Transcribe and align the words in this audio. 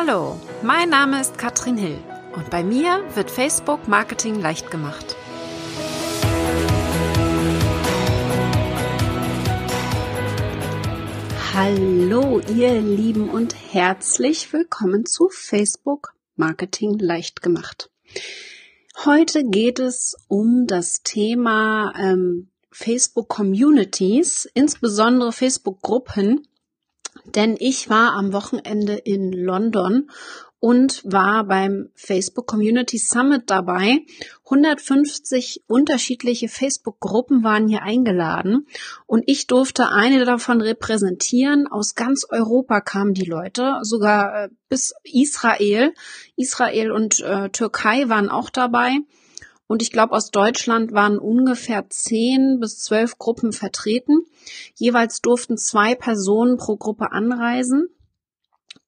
Hallo, 0.00 0.38
mein 0.62 0.90
Name 0.90 1.20
ist 1.20 1.38
Katrin 1.38 1.76
Hill 1.76 1.98
und 2.36 2.50
bei 2.50 2.62
mir 2.62 3.02
wird 3.16 3.32
Facebook 3.32 3.88
Marketing 3.88 4.40
leicht 4.40 4.70
gemacht. 4.70 5.16
Hallo, 11.52 12.38
ihr 12.38 12.80
Lieben 12.80 13.28
und 13.28 13.56
herzlich 13.72 14.52
willkommen 14.52 15.04
zu 15.04 15.30
Facebook 15.30 16.14
Marketing 16.36 16.96
leicht 17.00 17.42
gemacht. 17.42 17.90
Heute 19.04 19.42
geht 19.42 19.80
es 19.80 20.16
um 20.28 20.68
das 20.68 21.02
Thema 21.02 21.92
ähm, 21.98 22.50
Facebook 22.70 23.28
Communities, 23.28 24.48
insbesondere 24.54 25.32
Facebook 25.32 25.82
Gruppen 25.82 26.46
denn 27.34 27.56
ich 27.58 27.88
war 27.88 28.12
am 28.14 28.32
Wochenende 28.32 28.94
in 28.94 29.32
London 29.32 30.10
und 30.60 31.02
war 31.04 31.44
beim 31.44 31.90
Facebook 31.94 32.46
Community 32.46 32.98
Summit 32.98 33.44
dabei. 33.46 34.00
150 34.44 35.62
unterschiedliche 35.68 36.48
Facebook-Gruppen 36.48 37.44
waren 37.44 37.68
hier 37.68 37.82
eingeladen 37.82 38.66
und 39.06 39.22
ich 39.26 39.46
durfte 39.46 39.90
eine 39.90 40.24
davon 40.24 40.60
repräsentieren. 40.60 41.68
Aus 41.68 41.94
ganz 41.94 42.26
Europa 42.28 42.80
kamen 42.80 43.14
die 43.14 43.26
Leute, 43.26 43.78
sogar 43.82 44.44
äh, 44.44 44.48
bis 44.68 44.94
Israel. 45.04 45.94
Israel 46.36 46.90
und 46.90 47.20
äh, 47.20 47.50
Türkei 47.50 48.08
waren 48.08 48.28
auch 48.28 48.50
dabei. 48.50 48.98
Und 49.68 49.82
ich 49.82 49.92
glaube, 49.92 50.14
aus 50.14 50.30
Deutschland 50.30 50.92
waren 50.92 51.18
ungefähr 51.18 51.88
zehn 51.90 52.58
bis 52.58 52.80
zwölf 52.80 53.18
Gruppen 53.18 53.52
vertreten. 53.52 54.22
Jeweils 54.74 55.20
durften 55.20 55.58
zwei 55.58 55.94
Personen 55.94 56.56
pro 56.56 56.76
Gruppe 56.76 57.12
anreisen. 57.12 57.88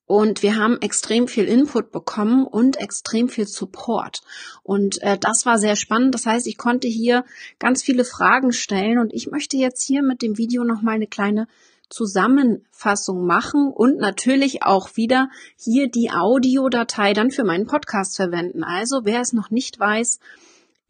Und 0.07 0.43
wir 0.43 0.57
haben 0.57 0.81
extrem 0.81 1.29
viel 1.29 1.45
Input 1.45 1.93
bekommen 1.93 2.45
und 2.45 2.81
extrem 2.81 3.29
viel 3.29 3.47
Support. 3.47 4.23
Und 4.65 5.01
äh, 5.03 5.17
das 5.17 5.47
war 5.47 5.59
sehr 5.59 5.77
spannend. 5.77 6.15
Das 6.17 6.27
heißt, 6.27 6.49
ich 6.49 6.59
konnte 6.59 6.89
hier 6.89 7.25
ganz 7.61 7.85
viele 7.85 8.05
Fragen 8.05 8.53
stellen 8.53 8.99
und 8.99 9.13
ich 9.13 9.31
möchte 9.31 9.57
jetzt 9.57 9.85
hier 9.85 10.03
mit 10.03 10.21
dem 10.23 10.37
Video 10.37 10.65
nochmal 10.65 10.97
eine 10.97 11.07
kleine 11.07 11.47
Zusammenfassung 11.91 13.27
machen 13.27 13.71
und 13.73 13.99
natürlich 13.99 14.65
auch 14.65 14.97
wieder 14.97 15.29
hier 15.57 15.89
die 15.89 16.11
Audiodatei 16.11 17.13
dann 17.13 17.31
für 17.31 17.45
meinen 17.45 17.67
Podcast 17.67 18.17
verwenden. 18.17 18.65
Also 18.65 19.05
wer 19.05 19.21
es 19.21 19.33
noch 19.33 19.51
nicht 19.51 19.79
weiß, 19.79 20.19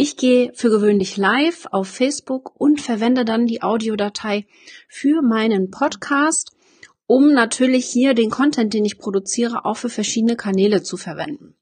ich 0.01 0.17
gehe 0.17 0.51
für 0.55 0.71
gewöhnlich 0.71 1.19
live 1.19 1.67
auf 1.73 1.87
Facebook 1.87 2.59
und 2.59 2.81
verwende 2.81 3.27
dann 3.27 3.47
die 3.47 3.61
Audiodatei 3.61 4.47
für 4.89 5.21
meinen 5.21 5.71
Podcast, 5.71 6.53
um 7.07 7.35
natürlich 7.35 7.85
hier 7.85 8.15
den 8.15 8.31
Content, 8.31 8.73
den 8.73 8.87
ich 8.87 8.97
produziere, 8.97 9.67
auch 9.67 9.77
für 9.77 9.91
verschiedene 9.91 10.37
Kanäle 10.37 10.83
zu 10.83 10.97
verwenden. 10.97 11.55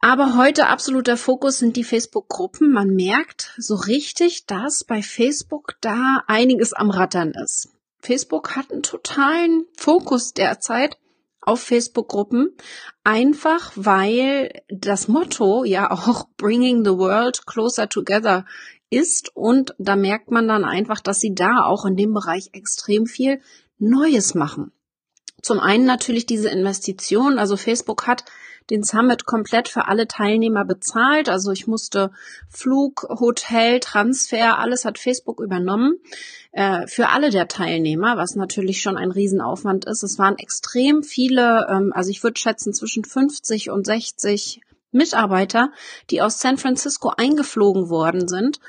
Aber 0.00 0.36
heute 0.36 0.66
absoluter 0.66 1.16
Fokus 1.16 1.58
sind 1.58 1.76
die 1.76 1.84
Facebook-Gruppen. 1.84 2.72
Man 2.72 2.88
merkt 2.88 3.54
so 3.58 3.76
richtig, 3.76 4.46
dass 4.46 4.82
bei 4.82 5.00
Facebook 5.00 5.76
da 5.80 6.24
einiges 6.26 6.72
am 6.72 6.90
Rattern 6.90 7.30
ist. 7.30 7.68
Facebook 8.00 8.56
hat 8.56 8.72
einen 8.72 8.82
totalen 8.82 9.66
Fokus 9.76 10.32
derzeit 10.34 10.98
auf 11.40 11.60
Facebook-Gruppen, 11.60 12.56
einfach 13.04 13.72
weil 13.74 14.62
das 14.68 15.08
Motto 15.08 15.64
ja 15.64 15.90
auch 15.90 16.28
Bringing 16.36 16.84
the 16.84 16.92
World 16.92 17.46
Closer 17.46 17.88
Together 17.88 18.44
ist 18.90 19.34
und 19.34 19.74
da 19.78 19.96
merkt 19.96 20.30
man 20.30 20.48
dann 20.48 20.64
einfach, 20.64 21.00
dass 21.00 21.20
sie 21.20 21.34
da 21.34 21.64
auch 21.64 21.84
in 21.84 21.96
dem 21.96 22.14
Bereich 22.14 22.50
extrem 22.52 23.06
viel 23.06 23.40
Neues 23.78 24.34
machen. 24.34 24.72
Zum 25.42 25.60
einen 25.60 25.84
natürlich 25.84 26.26
diese 26.26 26.48
Investition, 26.48 27.38
also 27.38 27.56
Facebook 27.56 28.06
hat 28.06 28.24
den 28.70 28.82
Summit 28.82 29.24
komplett 29.24 29.68
für 29.68 29.88
alle 29.88 30.06
Teilnehmer 30.06 30.64
bezahlt. 30.64 31.28
Also 31.28 31.52
ich 31.52 31.66
musste 31.66 32.10
Flug, 32.48 33.06
Hotel, 33.08 33.80
Transfer, 33.80 34.58
alles 34.58 34.84
hat 34.84 34.98
Facebook 34.98 35.40
übernommen 35.40 35.98
äh, 36.52 36.86
für 36.86 37.08
alle 37.08 37.30
der 37.30 37.48
Teilnehmer, 37.48 38.16
was 38.16 38.34
natürlich 38.34 38.80
schon 38.80 38.96
ein 38.96 39.10
Riesenaufwand 39.10 39.84
ist. 39.86 40.02
Es 40.02 40.18
waren 40.18 40.38
extrem 40.38 41.02
viele, 41.02 41.66
ähm, 41.70 41.92
also 41.94 42.10
ich 42.10 42.22
würde 42.22 42.38
schätzen 42.38 42.72
zwischen 42.74 43.04
50 43.04 43.70
und 43.70 43.86
60 43.86 44.60
Mitarbeiter, 44.90 45.70
die 46.10 46.22
aus 46.22 46.40
San 46.40 46.56
Francisco 46.56 47.12
eingeflogen 47.16 47.90
worden 47.90 48.28
sind 48.28 48.60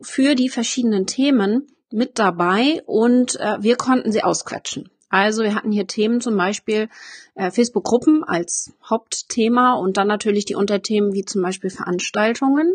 für 0.00 0.34
die 0.34 0.48
verschiedenen 0.48 1.06
Themen 1.06 1.66
mit 1.90 2.18
dabei 2.18 2.82
und 2.86 3.38
äh, 3.40 3.58
wir 3.60 3.76
konnten 3.76 4.12
sie 4.12 4.22
ausquetschen. 4.22 4.90
Also 5.10 5.42
wir 5.42 5.56
hatten 5.56 5.72
hier 5.72 5.88
Themen 5.88 6.20
zum 6.20 6.36
Beispiel 6.36 6.88
äh, 7.34 7.50
Facebook-Gruppen 7.50 8.22
als 8.22 8.72
Hauptthema 8.88 9.74
und 9.74 9.96
dann 9.96 10.06
natürlich 10.06 10.44
die 10.44 10.54
Unterthemen 10.54 11.12
wie 11.12 11.24
zum 11.24 11.42
Beispiel 11.42 11.68
Veranstaltungen, 11.68 12.72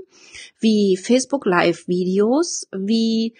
wie 0.59 0.97
Facebook-Live-Videos, 0.97 2.67
wie 2.75 3.35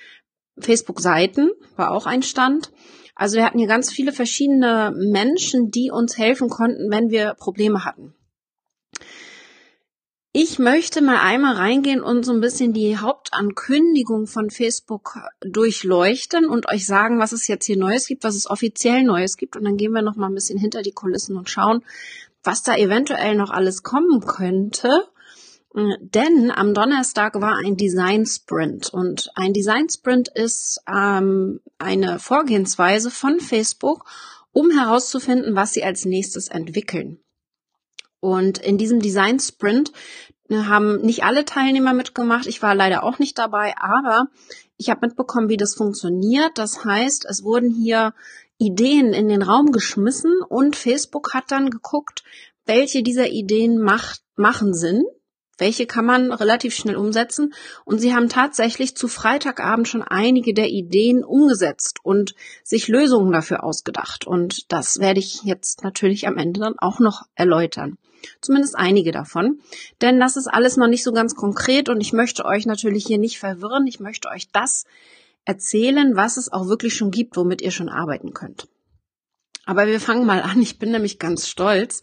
Facebook-Seiten, 0.58 1.52
war 1.76 1.92
auch 1.92 2.06
ein 2.06 2.24
Stand. 2.24 2.72
Also 3.16 3.36
wir 3.36 3.46
hatten 3.46 3.60
hier 3.60 3.68
ganz 3.68 3.92
viele 3.92 4.14
verschiedene 4.14 4.94
Menschen, 4.96 5.72
die 5.72 5.92
uns 5.92 6.18
helfen 6.18 6.50
konnten, 6.50 6.90
wenn 6.90 7.10
wir 7.10 7.34
Probleme 7.34 7.84
hatten. 7.84 8.14
Ich 10.38 10.60
möchte 10.60 11.02
mal 11.02 11.20
einmal 11.20 11.56
reingehen 11.56 12.04
und 12.04 12.26
so 12.26 12.34
ein 12.34 12.42
bisschen 12.42 12.74
die 12.74 12.98
Hauptankündigung 12.98 14.28
von 14.28 14.50
Facebook 14.50 15.18
durchleuchten 15.40 16.46
und 16.46 16.68
euch 16.68 16.86
sagen, 16.86 17.20
was 17.20 17.32
es 17.32 17.48
jetzt 17.48 17.66
hier 17.66 17.78
Neues 17.78 18.06
gibt, 18.06 18.26
was 18.26 18.36
es 18.36 18.50
offiziell 18.50 19.04
Neues 19.04 19.38
gibt. 19.38 19.56
Und 19.56 19.64
dann 19.64 19.78
gehen 19.78 19.94
wir 19.94 20.02
noch 20.02 20.18
mal 20.18 20.28
ein 20.28 20.34
bisschen 20.34 20.60
hinter 20.60 20.82
die 20.82 20.92
Kulissen 20.92 21.38
und 21.38 21.50
schauen, 21.50 21.86
was 22.44 22.64
da 22.64 22.76
eventuell 22.76 23.36
noch 23.36 23.50
alles 23.50 23.82
kommen 23.82 24.26
könnte. 24.26 25.08
Denn 25.74 26.52
am 26.54 26.74
Donnerstag 26.74 27.40
war 27.40 27.62
ein 27.64 27.78
Design 27.78 28.26
Sprint 28.26 28.94
und 28.94 29.32
ein 29.36 29.54
Design 29.54 29.88
Sprint 29.88 30.28
ist 30.28 30.82
ähm, 30.94 31.62
eine 31.78 32.20
Vorgehensweise 32.20 33.10
von 33.10 33.40
Facebook, 33.40 34.04
um 34.52 34.70
herauszufinden, 34.72 35.56
was 35.56 35.72
sie 35.72 35.86
als 35.86 36.04
nächstes 36.04 36.50
entwickeln. 36.50 37.22
Und 38.26 38.58
in 38.58 38.80
diesem 38.80 39.02
Design 39.02 39.40
Sprint 39.40 39.92
äh, 40.50 40.56
haben 40.56 41.02
nicht 41.02 41.24
alle 41.24 41.46
Teilnehmer 41.46 41.94
mitgemacht. 41.94 42.48
Ich 42.48 42.60
war 42.64 42.74
leider 42.74 43.04
auch 43.04 43.20
nicht 43.20 43.38
dabei, 43.38 43.76
aber 43.80 44.30
ich 44.78 44.90
habe 44.90 45.06
mitbekommen, 45.06 45.48
wie 45.48 45.58
das 45.58 45.76
funktioniert. 45.76 46.54
Das 46.56 46.84
heißt, 46.84 47.26
es 47.30 47.44
wurden 47.44 47.70
hier 47.70 48.16
Ideen 48.58 49.14
in 49.14 49.28
den 49.28 49.44
Raum 49.44 49.72
geschmissen 49.72 50.34
und 50.50 50.76
Facebook 50.76 51.36
hat 51.36 51.52
dann 51.52 51.70
geguckt, 51.70 52.24
welche 52.66 53.04
dieser 53.04 53.30
Ideen 53.30 53.78
macht, 53.78 54.22
machen 54.36 54.74
Sinn 54.74 55.04
welche 55.58 55.86
kann 55.86 56.06
man 56.06 56.32
relativ 56.32 56.76
schnell 56.76 56.96
umsetzen. 56.96 57.54
Und 57.86 58.00
sie 58.00 58.14
haben 58.14 58.30
tatsächlich 58.30 58.98
zu 58.98 59.08
Freitagabend 59.08 59.88
schon 59.88 60.04
einige 60.04 60.54
der 60.54 60.70
Ideen 60.70 61.24
umgesetzt 61.24 62.00
und 62.04 62.36
sich 62.64 62.88
Lösungen 62.88 63.32
dafür 63.32 63.64
ausgedacht. 63.64 64.28
Und 64.28 64.72
das 64.72 65.00
werde 65.00 65.20
ich 65.20 65.44
jetzt 65.44 65.84
natürlich 65.84 66.28
am 66.28 66.38
Ende 66.38 66.60
dann 66.60 66.78
auch 66.78 67.00
noch 67.00 67.24
erläutern. 67.36 67.98
Zumindest 68.42 68.76
einige 68.78 69.12
davon. 69.12 69.60
Denn 70.02 70.20
das 70.20 70.38
ist 70.38 70.48
alles 70.48 70.78
noch 70.78 70.88
nicht 70.88 71.04
so 71.04 71.12
ganz 71.12 71.36
konkret 71.36 71.90
und 71.90 72.02
ich 72.02 72.14
möchte 72.14 72.46
euch 72.46 72.66
natürlich 72.66 73.06
hier 73.06 73.18
nicht 73.18 73.40
verwirren. 73.40 73.88
Ich 73.88 74.00
möchte 74.00 74.30
euch 74.30 74.52
das 74.52 74.86
erzählen, 75.46 76.16
was 76.16 76.38
es 76.38 76.52
auch 76.52 76.68
wirklich 76.68 76.96
schon 76.96 77.12
gibt, 77.12 77.38
womit 77.38 77.62
ihr 77.62 77.72
schon 77.72 77.90
arbeiten 77.90 78.34
könnt. 78.34 78.68
Aber 79.66 79.88
wir 79.88 80.00
fangen 80.00 80.26
mal 80.26 80.42
an. 80.42 80.62
Ich 80.62 80.78
bin 80.80 80.92
nämlich 80.92 81.18
ganz 81.20 81.48
stolz. 81.48 82.02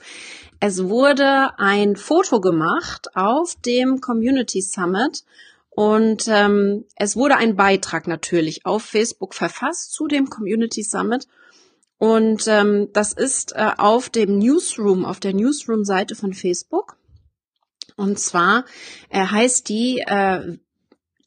Es 0.58 0.84
wurde 0.84 1.58
ein 1.58 1.96
Foto 1.96 2.40
gemacht 2.40 3.16
auf 3.16 3.56
dem 3.64 4.00
Community 4.00 4.62
Summit 4.62 5.24
und 5.70 6.28
ähm, 6.28 6.84
es 6.96 7.16
wurde 7.16 7.36
ein 7.36 7.56
Beitrag 7.56 8.06
natürlich 8.06 8.66
auf 8.66 8.82
Facebook 8.82 9.34
verfasst 9.34 9.92
zu 9.92 10.06
dem 10.06 10.28
Community 10.28 10.82
Summit. 10.82 11.26
Und 12.02 12.48
ähm, 12.48 12.88
das 12.92 13.12
ist 13.12 13.52
äh, 13.54 13.70
auf 13.78 14.10
dem 14.10 14.40
Newsroom, 14.40 15.04
auf 15.04 15.20
der 15.20 15.34
Newsroom-Seite 15.34 16.16
von 16.16 16.34
Facebook. 16.34 16.96
Und 17.94 18.18
zwar 18.18 18.64
äh, 19.08 19.24
heißt 19.24 19.68
die 19.68 20.02
äh, 20.04 20.58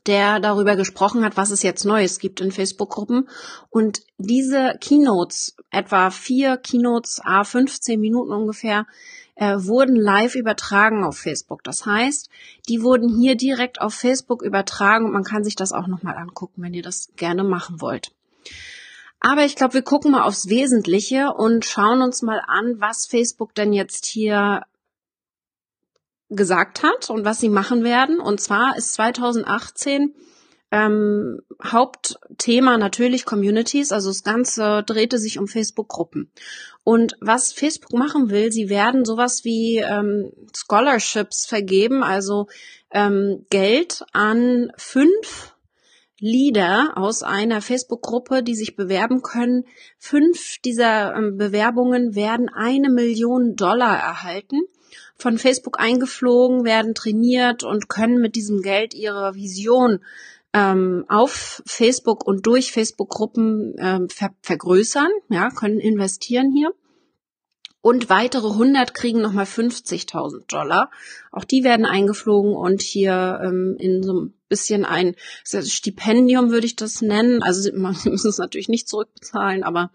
der 0.06 0.40
darüber 0.40 0.76
gesprochen 0.76 1.24
hat, 1.24 1.36
was 1.36 1.50
es 1.50 1.62
jetzt 1.62 1.84
Neues 1.84 2.18
gibt 2.18 2.40
in 2.40 2.52
Facebook-Gruppen. 2.52 3.28
Und 3.70 4.02
diese 4.18 4.74
Keynotes, 4.80 5.56
etwa 5.70 6.10
vier 6.10 6.56
Keynotes, 6.56 7.20
a 7.24 7.44
15 7.44 8.00
Minuten 8.00 8.32
ungefähr, 8.32 8.86
äh, 9.34 9.56
wurden 9.58 9.96
live 9.96 10.34
übertragen 10.34 11.04
auf 11.04 11.18
Facebook. 11.18 11.62
Das 11.62 11.84
heißt, 11.86 12.30
die 12.68 12.82
wurden 12.82 13.08
hier 13.20 13.36
direkt 13.36 13.80
auf 13.80 13.94
Facebook 13.94 14.42
übertragen 14.42 15.06
und 15.06 15.12
man 15.12 15.24
kann 15.24 15.44
sich 15.44 15.56
das 15.56 15.72
auch 15.72 15.86
nochmal 15.86 16.16
angucken, 16.16 16.62
wenn 16.62 16.74
ihr 16.74 16.82
das 16.82 17.10
gerne 17.16 17.44
machen 17.44 17.80
wollt. 17.80 18.12
Aber 19.26 19.44
ich 19.44 19.56
glaube, 19.56 19.74
wir 19.74 19.82
gucken 19.82 20.12
mal 20.12 20.22
aufs 20.22 20.48
Wesentliche 20.48 21.32
und 21.32 21.64
schauen 21.64 22.00
uns 22.00 22.22
mal 22.22 22.40
an, 22.46 22.76
was 22.78 23.06
Facebook 23.06 23.56
denn 23.56 23.72
jetzt 23.72 24.06
hier 24.06 24.62
gesagt 26.28 26.84
hat 26.84 27.10
und 27.10 27.24
was 27.24 27.40
sie 27.40 27.48
machen 27.48 27.82
werden. 27.82 28.20
Und 28.20 28.40
zwar 28.40 28.76
ist 28.76 28.94
2018 28.94 30.14
ähm, 30.70 31.40
Hauptthema 31.60 32.78
natürlich 32.78 33.24
Communities, 33.24 33.90
also 33.90 34.10
das 34.10 34.22
Ganze 34.22 34.84
drehte 34.84 35.18
sich 35.18 35.40
um 35.40 35.48
Facebook-Gruppen. 35.48 36.30
Und 36.84 37.16
was 37.20 37.52
Facebook 37.52 37.94
machen 37.94 38.30
will, 38.30 38.52
sie 38.52 38.68
werden 38.68 39.04
sowas 39.04 39.40
wie 39.42 39.78
ähm, 39.78 40.30
Scholarships 40.56 41.46
vergeben, 41.46 42.04
also 42.04 42.46
ähm, 42.92 43.44
Geld 43.50 44.04
an 44.12 44.70
fünf 44.76 45.55
Leader 46.18 46.92
aus 46.96 47.22
einer 47.22 47.60
Facebook-Gruppe, 47.60 48.42
die 48.42 48.54
sich 48.54 48.76
bewerben 48.76 49.22
können. 49.22 49.64
Fünf 49.98 50.58
dieser 50.64 51.14
ähm, 51.14 51.36
Bewerbungen 51.36 52.14
werden 52.14 52.48
eine 52.48 52.90
Million 52.90 53.54
Dollar 53.54 53.96
erhalten, 53.96 54.60
von 55.16 55.38
Facebook 55.38 55.78
eingeflogen, 55.78 56.64
werden 56.64 56.94
trainiert 56.94 57.64
und 57.64 57.88
können 57.88 58.20
mit 58.20 58.34
diesem 58.34 58.62
Geld 58.62 58.94
ihre 58.94 59.34
Vision 59.34 60.00
ähm, 60.52 61.04
auf 61.08 61.62
Facebook 61.66 62.26
und 62.26 62.46
durch 62.46 62.72
Facebook-Gruppen 62.72 63.74
ähm, 63.78 64.08
ver 64.08 64.30
vergrößern, 64.40 65.10
ja, 65.28 65.50
können 65.50 65.80
investieren 65.80 66.52
hier. 66.52 66.72
Und 67.86 68.10
weitere 68.10 68.48
100 68.48 68.94
kriegen 68.94 69.20
nochmal 69.20 69.44
50.000 69.44 70.48
Dollar. 70.48 70.90
Auch 71.30 71.44
die 71.44 71.62
werden 71.62 71.86
eingeflogen 71.86 72.56
und 72.56 72.82
hier 72.82 73.40
ähm, 73.40 73.76
in 73.78 74.02
so 74.02 74.10
einem 74.10 74.34
bisschen 74.48 74.84
ein 74.84 75.14
Stipendium 75.44 76.50
würde 76.50 76.66
ich 76.66 76.74
das 76.74 77.00
nennen. 77.00 77.44
Also 77.44 77.60
sie 77.60 77.70
müssen 77.76 78.12
es 78.12 78.38
natürlich 78.38 78.68
nicht 78.68 78.88
zurückbezahlen, 78.88 79.62
aber 79.62 79.92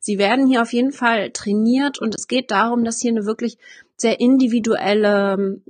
sie 0.00 0.18
werden 0.18 0.46
hier 0.46 0.62
auf 0.62 0.72
jeden 0.72 0.92
Fall 0.92 1.30
trainiert 1.30 2.00
und 2.00 2.14
es 2.14 2.26
geht 2.26 2.50
darum, 2.50 2.84
dass 2.84 3.00
hier 3.00 3.12
eine 3.12 3.26
wirklich 3.26 3.58
sehr 4.00 4.18
individuelle, 4.18 5.60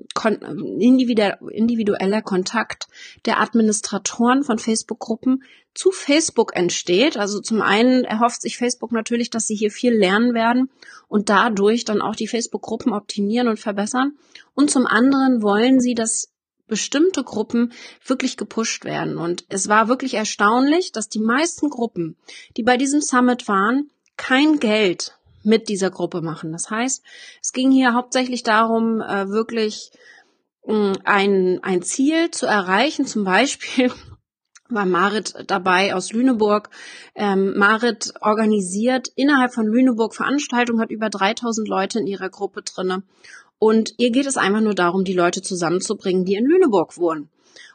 individueller 1.51 2.23
Kontakt 2.23 2.87
der 3.27 3.41
Administratoren 3.41 4.45
von 4.45 4.59
Facebook-Gruppen 4.59 5.43
zu 5.75 5.91
Facebook 5.91 6.55
entsteht. 6.55 7.17
Also 7.17 7.41
zum 7.41 7.61
einen 7.61 8.05
erhofft 8.05 8.41
sich 8.41 8.57
Facebook 8.57 8.93
natürlich, 8.93 9.31
dass 9.31 9.49
sie 9.49 9.57
hier 9.57 9.73
viel 9.73 9.93
lernen 9.93 10.33
werden 10.33 10.71
und 11.09 11.29
dadurch 11.29 11.85
dann 11.85 12.01
auch 12.01 12.15
die 12.15 12.29
Facebook-Gruppen 12.29 12.93
optimieren 12.93 13.49
und 13.49 13.59
verbessern. 13.59 14.13
Und 14.55 14.71
zum 14.71 14.87
anderen 14.87 15.43
wollen 15.43 15.81
sie, 15.81 15.95
dass 15.95 16.31
bestimmte 16.69 17.25
Gruppen 17.25 17.73
wirklich 18.07 18.37
gepusht 18.37 18.85
werden. 18.85 19.19
Und 19.19 19.45
es 19.49 19.69
war 19.69 19.89
wirklich 19.89 20.15
erstaunlich, 20.15 20.93
dass 20.93 21.09
die 21.09 21.19
meisten 21.19 21.69
Gruppen, 21.69 22.17
die 22.57 22.63
bei 22.63 22.77
diesem 22.77 23.01
Summit 23.01 23.49
waren, 23.49 23.91
kein 24.21 24.61
Geld 24.61 25.17
mit 25.43 25.71
dieser 25.71 25.91
Gruppe 25.91 26.21
machen. 26.21 26.53
Das 26.53 26.71
heißt, 26.71 27.03
es 27.43 27.53
ging 27.53 27.71
hier 27.71 27.95
hauptsächlich 27.95 28.43
darum, 28.43 29.01
äh, 29.01 29.29
wirklich 29.31 29.91
mm, 30.67 30.93
ein, 31.05 31.61
ein 31.63 31.83
Ziel 31.83 32.31
zu 32.31 32.45
erreichen. 32.45 33.07
Zum 33.07 33.25
Beispiel 33.25 33.91
war 34.69 34.85
Marit 34.85 35.35
dabei 35.47 35.95
aus 35.95 36.13
Lüneburg. 36.13 36.69
Ähm, 37.15 37.57
Marit 37.57 38.13
organisiert 38.21 39.09
innerhalb 39.17 39.55
von 39.55 39.67
Lüneburg 39.67 40.15
Veranstaltungen, 40.15 40.83
hat 40.83 40.91
über 40.91 41.09
3000 41.09 41.67
Leute 41.67 41.99
in 41.99 42.07
ihrer 42.07 42.29
Gruppe 42.29 42.61
drinne 42.63 43.03
und 43.59 43.95
ihr 43.97 44.11
geht 44.11 44.27
es 44.27 44.37
einfach 44.37 44.61
nur 44.61 44.75
darum, 44.75 45.05
die 45.05 45.15
Leute 45.15 45.43
zusammenzubringen, 45.43 46.25
die 46.25 46.35
in 46.35 46.47
Lüneburg 46.47 46.97
wohnen. 46.99 47.31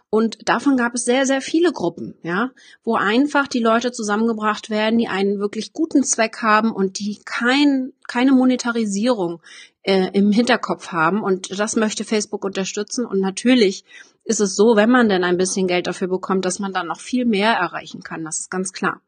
Und 0.09 0.47
davon 0.47 0.77
gab 0.77 0.95
es 0.95 1.03
sehr, 1.03 1.25
sehr 1.25 1.41
viele 1.41 1.73
Gruppen, 1.73 2.15
ja, 2.23 2.51
wo 2.83 2.95
einfach 2.95 3.47
die 3.47 3.59
Leute 3.59 3.91
zusammengebracht 3.91 4.69
werden, 4.69 4.97
die 4.97 5.07
einen 5.07 5.39
wirklich 5.39 5.73
guten 5.73 6.03
Zweck 6.03 6.41
haben 6.41 6.71
und 6.71 6.99
die 6.99 7.19
kein, 7.25 7.91
keine 8.07 8.31
Monetarisierung 8.31 9.41
äh, 9.81 10.09
im 10.13 10.31
Hinterkopf 10.31 10.93
haben. 10.93 11.21
Und 11.21 11.59
das 11.59 11.75
möchte 11.75 12.05
Facebook 12.05 12.45
unterstützen. 12.45 13.05
Und 13.05 13.19
natürlich 13.19 13.83
ist 14.23 14.39
es 14.39 14.55
so, 14.55 14.75
wenn 14.75 14.89
man 14.89 15.09
denn 15.09 15.23
ein 15.23 15.37
bisschen 15.37 15.67
Geld 15.67 15.85
dafür 15.87 16.07
bekommt, 16.07 16.45
dass 16.45 16.59
man 16.59 16.71
dann 16.71 16.87
noch 16.87 17.01
viel 17.01 17.25
mehr 17.25 17.53
erreichen 17.53 18.01
kann. 18.01 18.23
Das 18.23 18.39
ist 18.39 18.49
ganz 18.49 18.71
klar. 18.73 19.01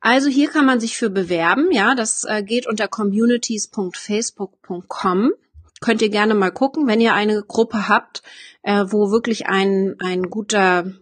Also 0.00 0.28
hier 0.28 0.50
kann 0.50 0.66
man 0.66 0.80
sich 0.80 0.96
für 0.96 1.10
bewerben. 1.10 1.70
Ja, 1.72 1.94
das 1.94 2.24
äh, 2.24 2.42
geht 2.42 2.66
unter 2.66 2.88
communities.facebook.com 2.88 5.32
könnt 5.80 6.02
ihr 6.02 6.10
gerne 6.10 6.34
mal 6.34 6.50
gucken, 6.50 6.86
wenn 6.86 7.00
ihr 7.00 7.14
eine 7.14 7.42
Gruppe 7.42 7.88
habt, 7.88 8.22
äh, 8.62 8.84
wo 8.88 9.10
wirklich 9.10 9.46
ein, 9.46 9.96
ein 10.00 10.24
guter 10.24 10.92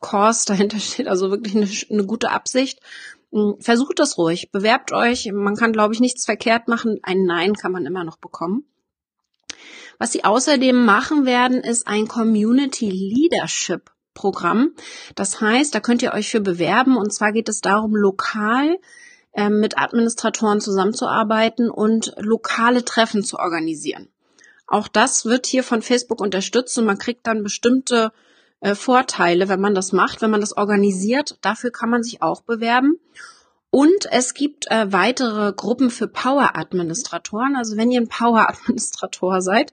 Kurs 0.00 0.44
dahinter 0.46 0.78
steht, 0.78 1.08
also 1.08 1.30
wirklich 1.30 1.56
eine, 1.56 1.68
eine 1.90 2.06
gute 2.06 2.30
Absicht. 2.30 2.80
Hm, 3.32 3.56
versucht 3.60 3.98
das 3.98 4.18
ruhig, 4.18 4.50
bewerbt 4.52 4.92
euch. 4.92 5.30
Man 5.32 5.56
kann, 5.56 5.72
glaube 5.72 5.94
ich, 5.94 6.00
nichts 6.00 6.24
verkehrt 6.24 6.68
machen. 6.68 6.98
Ein 7.02 7.24
Nein 7.24 7.54
kann 7.54 7.72
man 7.72 7.86
immer 7.86 8.04
noch 8.04 8.16
bekommen. 8.16 8.64
Was 9.98 10.12
sie 10.12 10.24
außerdem 10.24 10.84
machen 10.84 11.26
werden, 11.26 11.60
ist 11.60 11.88
ein 11.88 12.06
Community 12.06 12.88
Leadership 12.90 13.90
Programm. 14.14 14.74
Das 15.14 15.40
heißt, 15.40 15.74
da 15.74 15.80
könnt 15.80 16.02
ihr 16.02 16.12
euch 16.12 16.30
für 16.30 16.40
bewerben. 16.40 16.96
Und 16.96 17.12
zwar 17.12 17.32
geht 17.32 17.48
es 17.48 17.60
darum, 17.60 17.94
lokal 17.94 18.78
äh, 19.32 19.48
mit 19.48 19.78
Administratoren 19.78 20.60
zusammenzuarbeiten 20.60 21.70
und 21.70 22.12
lokale 22.18 22.84
Treffen 22.84 23.22
zu 23.22 23.38
organisieren. 23.38 24.08
Auch 24.68 24.86
das 24.86 25.24
wird 25.24 25.46
hier 25.46 25.64
von 25.64 25.82
Facebook 25.82 26.20
unterstützt 26.20 26.76
und 26.78 26.84
man 26.84 26.98
kriegt 26.98 27.26
dann 27.26 27.42
bestimmte 27.42 28.12
äh, 28.60 28.74
Vorteile, 28.74 29.48
wenn 29.48 29.60
man 29.60 29.74
das 29.74 29.92
macht, 29.92 30.20
wenn 30.20 30.30
man 30.30 30.42
das 30.42 30.56
organisiert. 30.56 31.38
Dafür 31.40 31.70
kann 31.70 31.90
man 31.90 32.02
sich 32.02 32.22
auch 32.22 32.42
bewerben. 32.42 33.00
Und 33.70 34.06
es 34.10 34.34
gibt 34.34 34.70
äh, 34.70 34.92
weitere 34.92 35.52
Gruppen 35.52 35.90
für 35.90 36.06
Power-Administratoren. 36.06 37.56
Also 37.56 37.76
wenn 37.76 37.90
ihr 37.90 38.00
ein 38.00 38.08
Power-Administrator 38.08 39.40
seid, 39.42 39.72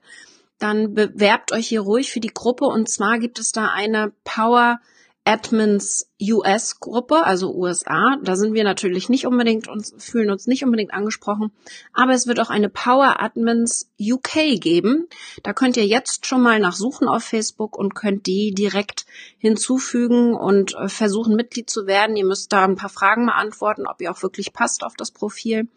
dann 0.60 0.94
bewerbt 0.94 1.52
euch 1.52 1.68
hier 1.68 1.82
ruhig 1.82 2.12
für 2.12 2.22
die 2.22 2.34
Gruppe. 2.34 2.66
Und 2.66 2.90
zwar 2.90 3.20
gibt 3.20 3.40
es 3.40 3.52
da 3.52 3.68
eine 3.68 4.14
Power 4.24 4.80
Admins 5.28 6.08
US 6.22 6.80
Gruppe, 6.80 7.26
also 7.26 7.52
USA. 7.56 8.18
Da 8.22 8.36
sind 8.36 8.54
wir 8.54 8.64
natürlich 8.64 9.10
nicht 9.10 9.26
unbedingt 9.26 9.68
uns, 9.68 9.94
fühlen 9.98 10.30
uns 10.30 10.46
nicht 10.46 10.64
unbedingt 10.64 10.94
angesprochen. 10.94 11.52
Aber 11.94 12.14
es 12.14 12.28
wird 12.28 12.40
auch 12.40 12.52
eine 12.52 12.70
Power 12.70 13.20
Admins 13.20 13.90
UK 14.00 14.62
geben. 14.62 15.08
Da 15.42 15.54
könnt 15.54 15.78
ihr 15.78 15.86
jetzt 15.88 16.28
schon 16.28 16.42
mal 16.42 16.60
nachsuchen 16.60 17.08
auf 17.08 17.24
Facebook 17.24 17.76
und 17.76 17.96
könnt 17.96 18.28
die 18.28 18.54
direkt 18.54 19.08
hinzufügen 19.40 20.36
und 20.36 20.76
äh, 20.76 20.90
versuchen 20.90 21.36
Mitglied 21.36 21.72
zu 21.72 21.88
werden. 21.88 22.16
Ihr 22.16 22.26
müsst 22.26 22.54
da 22.54 22.64
ein 22.64 22.76
paar 22.76 22.90
Fragen 22.90 23.26
beantworten, 23.26 23.88
ob 23.88 24.00
ihr 24.02 24.12
auch 24.12 24.22
wirklich 24.22 24.54
passt 24.54 24.84
auf 24.84 24.94
das 24.96 25.10
Profil. 25.10 25.68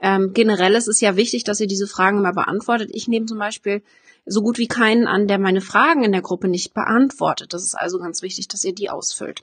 Ähm, 0.00 0.32
generell 0.32 0.74
ist 0.74 0.88
es 0.88 1.02
ja 1.02 1.16
wichtig, 1.16 1.44
dass 1.44 1.60
ihr 1.60 1.66
diese 1.66 1.86
Fragen 1.86 2.22
mal 2.22 2.32
beantwortet. 2.32 2.88
Ich 2.94 3.08
nehme 3.08 3.26
zum 3.26 3.38
Beispiel 3.38 3.82
so 4.30 4.42
gut 4.42 4.58
wie 4.58 4.68
keinen 4.68 5.06
an, 5.06 5.26
der 5.26 5.38
meine 5.38 5.60
Fragen 5.60 6.04
in 6.04 6.12
der 6.12 6.22
Gruppe 6.22 6.48
nicht 6.48 6.72
beantwortet. 6.72 7.52
Das 7.52 7.64
ist 7.64 7.74
also 7.74 7.98
ganz 7.98 8.22
wichtig, 8.22 8.46
dass 8.48 8.64
ihr 8.64 8.74
die 8.74 8.88
ausfüllt. 8.88 9.42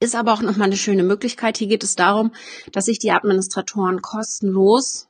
Ist 0.00 0.16
aber 0.16 0.32
auch 0.32 0.42
nochmal 0.42 0.66
eine 0.66 0.76
schöne 0.76 1.02
Möglichkeit. 1.02 1.58
Hier 1.58 1.68
geht 1.68 1.84
es 1.84 1.94
darum, 1.94 2.32
dass 2.72 2.86
sich 2.86 2.98
die 2.98 3.12
Administratoren 3.12 4.00
kostenlos 4.00 5.08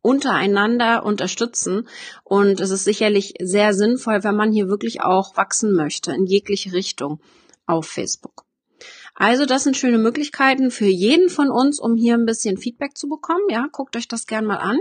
untereinander 0.00 1.04
unterstützen. 1.04 1.86
Und 2.24 2.60
es 2.60 2.70
ist 2.70 2.84
sicherlich 2.84 3.34
sehr 3.40 3.74
sinnvoll, 3.74 4.24
wenn 4.24 4.34
man 4.34 4.50
hier 4.50 4.68
wirklich 4.68 5.02
auch 5.02 5.36
wachsen 5.36 5.74
möchte 5.74 6.12
in 6.12 6.24
jegliche 6.24 6.72
Richtung 6.72 7.20
auf 7.66 7.86
Facebook. 7.86 8.44
Also 9.14 9.44
das 9.44 9.64
sind 9.64 9.76
schöne 9.76 9.98
Möglichkeiten 9.98 10.70
für 10.70 10.86
jeden 10.86 11.28
von 11.28 11.50
uns, 11.50 11.78
um 11.78 11.96
hier 11.96 12.14
ein 12.14 12.26
bisschen 12.26 12.56
Feedback 12.56 12.96
zu 12.96 13.08
bekommen. 13.08 13.44
Ja, 13.50 13.68
guckt 13.70 13.94
euch 13.94 14.08
das 14.08 14.26
gern 14.26 14.46
mal 14.46 14.56
an. 14.56 14.78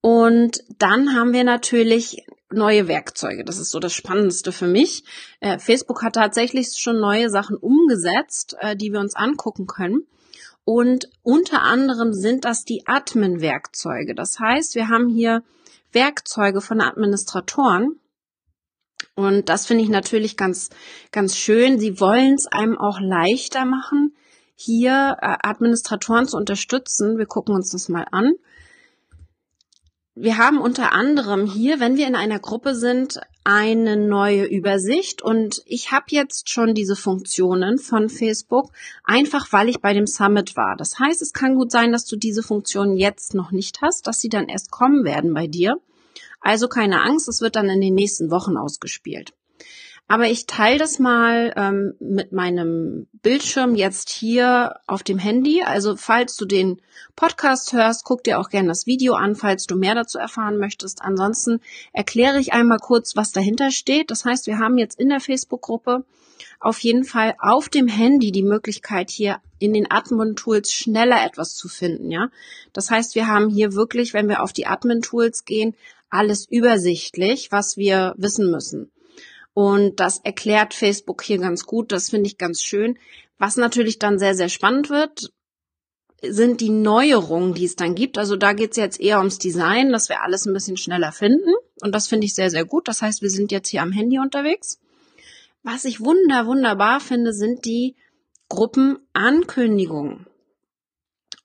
Und 0.00 0.62
dann 0.78 1.14
haben 1.14 1.32
wir 1.32 1.44
natürlich 1.44 2.24
neue 2.50 2.88
Werkzeuge. 2.88 3.44
Das 3.44 3.58
ist 3.58 3.70
so 3.70 3.80
das 3.80 3.92
Spannendste 3.92 4.52
für 4.52 4.66
mich. 4.66 5.04
Äh, 5.40 5.58
Facebook 5.58 6.02
hat 6.02 6.14
tatsächlich 6.14 6.76
schon 6.76 7.00
neue 7.00 7.30
Sachen 7.30 7.56
umgesetzt, 7.56 8.56
äh, 8.60 8.76
die 8.76 8.92
wir 8.92 9.00
uns 9.00 9.14
angucken 9.14 9.66
können. 9.66 10.06
Und 10.64 11.10
unter 11.22 11.62
anderem 11.62 12.12
sind 12.12 12.44
das 12.44 12.64
die 12.64 12.86
Admin-Werkzeuge. 12.86 14.14
Das 14.14 14.38
heißt, 14.38 14.74
wir 14.74 14.88
haben 14.88 15.08
hier 15.08 15.42
Werkzeuge 15.92 16.60
von 16.60 16.80
Administratoren, 16.80 18.00
und 19.14 19.48
das 19.48 19.66
finde 19.66 19.84
ich 19.84 19.90
natürlich 19.90 20.36
ganz, 20.36 20.70
ganz 21.12 21.36
schön. 21.36 21.78
Sie 21.78 22.00
wollen 22.00 22.34
es 22.34 22.46
einem 22.46 22.76
auch 22.76 22.98
leichter 23.00 23.64
machen, 23.64 24.14
hier 24.56 25.16
äh, 25.20 25.36
Administratoren 25.42 26.26
zu 26.26 26.36
unterstützen. 26.36 27.16
Wir 27.16 27.26
gucken 27.26 27.54
uns 27.54 27.70
das 27.70 27.88
mal 27.88 28.06
an. 28.10 28.34
Wir 30.16 30.38
haben 30.38 30.60
unter 30.60 30.92
anderem 30.92 31.44
hier, 31.44 31.80
wenn 31.80 31.96
wir 31.96 32.06
in 32.06 32.14
einer 32.14 32.38
Gruppe 32.38 32.76
sind, 32.76 33.20
eine 33.42 33.96
neue 33.96 34.44
Übersicht 34.44 35.22
und 35.22 35.60
ich 35.66 35.90
habe 35.90 36.04
jetzt 36.10 36.48
schon 36.48 36.72
diese 36.72 36.94
Funktionen 36.94 37.78
von 37.78 38.08
Facebook, 38.08 38.70
einfach 39.02 39.52
weil 39.52 39.68
ich 39.68 39.80
bei 39.80 39.92
dem 39.92 40.06
Summit 40.06 40.56
war. 40.56 40.76
Das 40.76 41.00
heißt, 41.00 41.20
es 41.20 41.32
kann 41.32 41.56
gut 41.56 41.72
sein, 41.72 41.90
dass 41.90 42.06
du 42.06 42.14
diese 42.14 42.44
Funktionen 42.44 42.96
jetzt 42.96 43.34
noch 43.34 43.50
nicht 43.50 43.82
hast, 43.82 44.06
dass 44.06 44.20
sie 44.20 44.28
dann 44.28 44.48
erst 44.48 44.70
kommen 44.70 45.04
werden 45.04 45.34
bei 45.34 45.48
dir. 45.48 45.80
Also 46.40 46.68
keine 46.68 47.02
Angst, 47.02 47.28
es 47.28 47.40
wird 47.40 47.56
dann 47.56 47.68
in 47.68 47.80
den 47.80 47.94
nächsten 47.94 48.30
Wochen 48.30 48.56
ausgespielt. 48.56 49.34
Aber 50.06 50.26
ich 50.26 50.46
teile 50.46 50.78
das 50.78 50.98
mal 50.98 51.52
ähm, 51.56 51.94
mit 51.98 52.30
meinem 52.32 53.06
Bildschirm 53.22 53.74
jetzt 53.74 54.10
hier 54.10 54.76
auf 54.86 55.02
dem 55.02 55.18
Handy. 55.18 55.62
Also 55.62 55.96
falls 55.96 56.36
du 56.36 56.44
den 56.44 56.80
Podcast 57.16 57.72
hörst, 57.72 58.04
guck 58.04 58.22
dir 58.22 58.38
auch 58.38 58.50
gerne 58.50 58.68
das 58.68 58.86
Video 58.86 59.14
an, 59.14 59.34
falls 59.34 59.66
du 59.66 59.76
mehr 59.76 59.94
dazu 59.94 60.18
erfahren 60.18 60.58
möchtest. 60.58 61.00
Ansonsten 61.00 61.60
erkläre 61.94 62.38
ich 62.38 62.52
einmal 62.52 62.78
kurz, 62.78 63.16
was 63.16 63.32
dahinter 63.32 63.70
steht. 63.70 64.10
Das 64.10 64.26
heißt, 64.26 64.46
wir 64.46 64.58
haben 64.58 64.76
jetzt 64.76 65.00
in 65.00 65.08
der 65.08 65.20
Facebook-Gruppe 65.20 66.04
auf 66.60 66.78
jeden 66.80 67.04
Fall 67.04 67.34
auf 67.38 67.68
dem 67.68 67.88
Handy 67.88 68.30
die 68.30 68.42
Möglichkeit, 68.42 69.10
hier 69.10 69.40
in 69.58 69.72
den 69.72 69.90
Admin-Tools 69.90 70.72
schneller 70.72 71.24
etwas 71.24 71.54
zu 71.54 71.68
finden, 71.68 72.10
ja. 72.10 72.28
Das 72.72 72.90
heißt, 72.90 73.14
wir 73.14 73.26
haben 73.26 73.48
hier 73.48 73.74
wirklich, 73.74 74.14
wenn 74.14 74.28
wir 74.28 74.42
auf 74.42 74.52
die 74.52 74.66
Admin-Tools 74.66 75.44
gehen, 75.44 75.74
alles 76.10 76.46
übersichtlich, 76.48 77.50
was 77.50 77.76
wir 77.76 78.14
wissen 78.16 78.50
müssen. 78.50 78.90
Und 79.54 80.00
das 80.00 80.18
erklärt 80.18 80.74
Facebook 80.74 81.22
hier 81.22 81.38
ganz 81.38 81.64
gut. 81.64 81.92
Das 81.92 82.10
finde 82.10 82.26
ich 82.26 82.38
ganz 82.38 82.60
schön. 82.60 82.98
Was 83.38 83.56
natürlich 83.56 83.98
dann 83.98 84.18
sehr, 84.18 84.34
sehr 84.34 84.48
spannend 84.48 84.90
wird, 84.90 85.32
sind 86.22 86.60
die 86.60 86.70
Neuerungen, 86.70 87.54
die 87.54 87.64
es 87.64 87.76
dann 87.76 87.94
gibt. 87.94 88.18
Also 88.18 88.36
da 88.36 88.52
geht 88.52 88.72
es 88.72 88.76
jetzt 88.76 89.00
eher 89.00 89.18
ums 89.18 89.38
Design, 89.38 89.92
dass 89.92 90.08
wir 90.08 90.22
alles 90.22 90.46
ein 90.46 90.54
bisschen 90.54 90.76
schneller 90.76 91.12
finden. 91.12 91.52
Und 91.80 91.94
das 91.94 92.08
finde 92.08 92.26
ich 92.26 92.34
sehr, 92.34 92.50
sehr 92.50 92.64
gut. 92.64 92.88
Das 92.88 93.02
heißt, 93.02 93.22
wir 93.22 93.30
sind 93.30 93.52
jetzt 93.52 93.68
hier 93.68 93.82
am 93.82 93.92
Handy 93.92 94.18
unterwegs. 94.18 94.80
Was 95.62 95.84
ich 95.84 96.00
wunder, 96.00 96.46
wunderbar 96.46 97.00
finde, 97.00 97.32
sind 97.32 97.64
die 97.64 97.96
Gruppenankündigungen. 98.48 100.26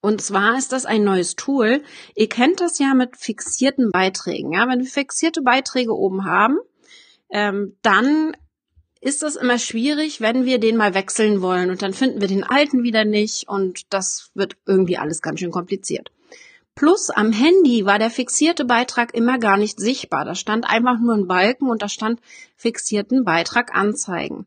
Und 0.01 0.21
zwar 0.21 0.57
ist 0.57 0.71
das 0.71 0.85
ein 0.85 1.03
neues 1.03 1.35
Tool. 1.35 1.83
Ihr 2.15 2.29
kennt 2.29 2.61
das 2.61 2.79
ja 2.79 2.93
mit 2.93 3.17
fixierten 3.17 3.91
Beiträgen. 3.91 4.53
Ja, 4.53 4.67
wenn 4.67 4.79
wir 4.79 4.87
fixierte 4.87 5.41
Beiträge 5.41 5.93
oben 5.93 6.25
haben, 6.25 6.57
ähm, 7.29 7.77
dann 7.81 8.35
ist 9.01 9.23
das 9.23 9.35
immer 9.35 9.57
schwierig, 9.57 10.19
wenn 10.19 10.45
wir 10.45 10.59
den 10.59 10.75
mal 10.75 10.93
wechseln 10.93 11.41
wollen 11.41 11.69
und 11.69 11.81
dann 11.81 11.93
finden 11.93 12.21
wir 12.21 12.27
den 12.27 12.43
alten 12.43 12.83
wieder 12.83 13.05
nicht 13.05 13.47
und 13.47 13.93
das 13.93 14.31
wird 14.33 14.57
irgendwie 14.65 14.97
alles 14.97 15.21
ganz 15.21 15.39
schön 15.39 15.51
kompliziert. 15.51 16.11
Plus 16.75 17.09
am 17.09 17.31
Handy 17.31 17.85
war 17.85 17.99
der 17.99 18.09
fixierte 18.09 18.63
Beitrag 18.63 19.13
immer 19.13 19.37
gar 19.37 19.57
nicht 19.57 19.79
sichtbar. 19.79 20.23
Da 20.23 20.33
stand 20.33 20.63
einfach 20.69 20.97
nur 20.99 21.13
ein 21.13 21.27
Balken 21.27 21.69
und 21.69 21.81
da 21.81 21.89
stand 21.89 22.21
fixierten 22.55 23.25
Beitrag 23.25 23.75
anzeigen. 23.75 24.45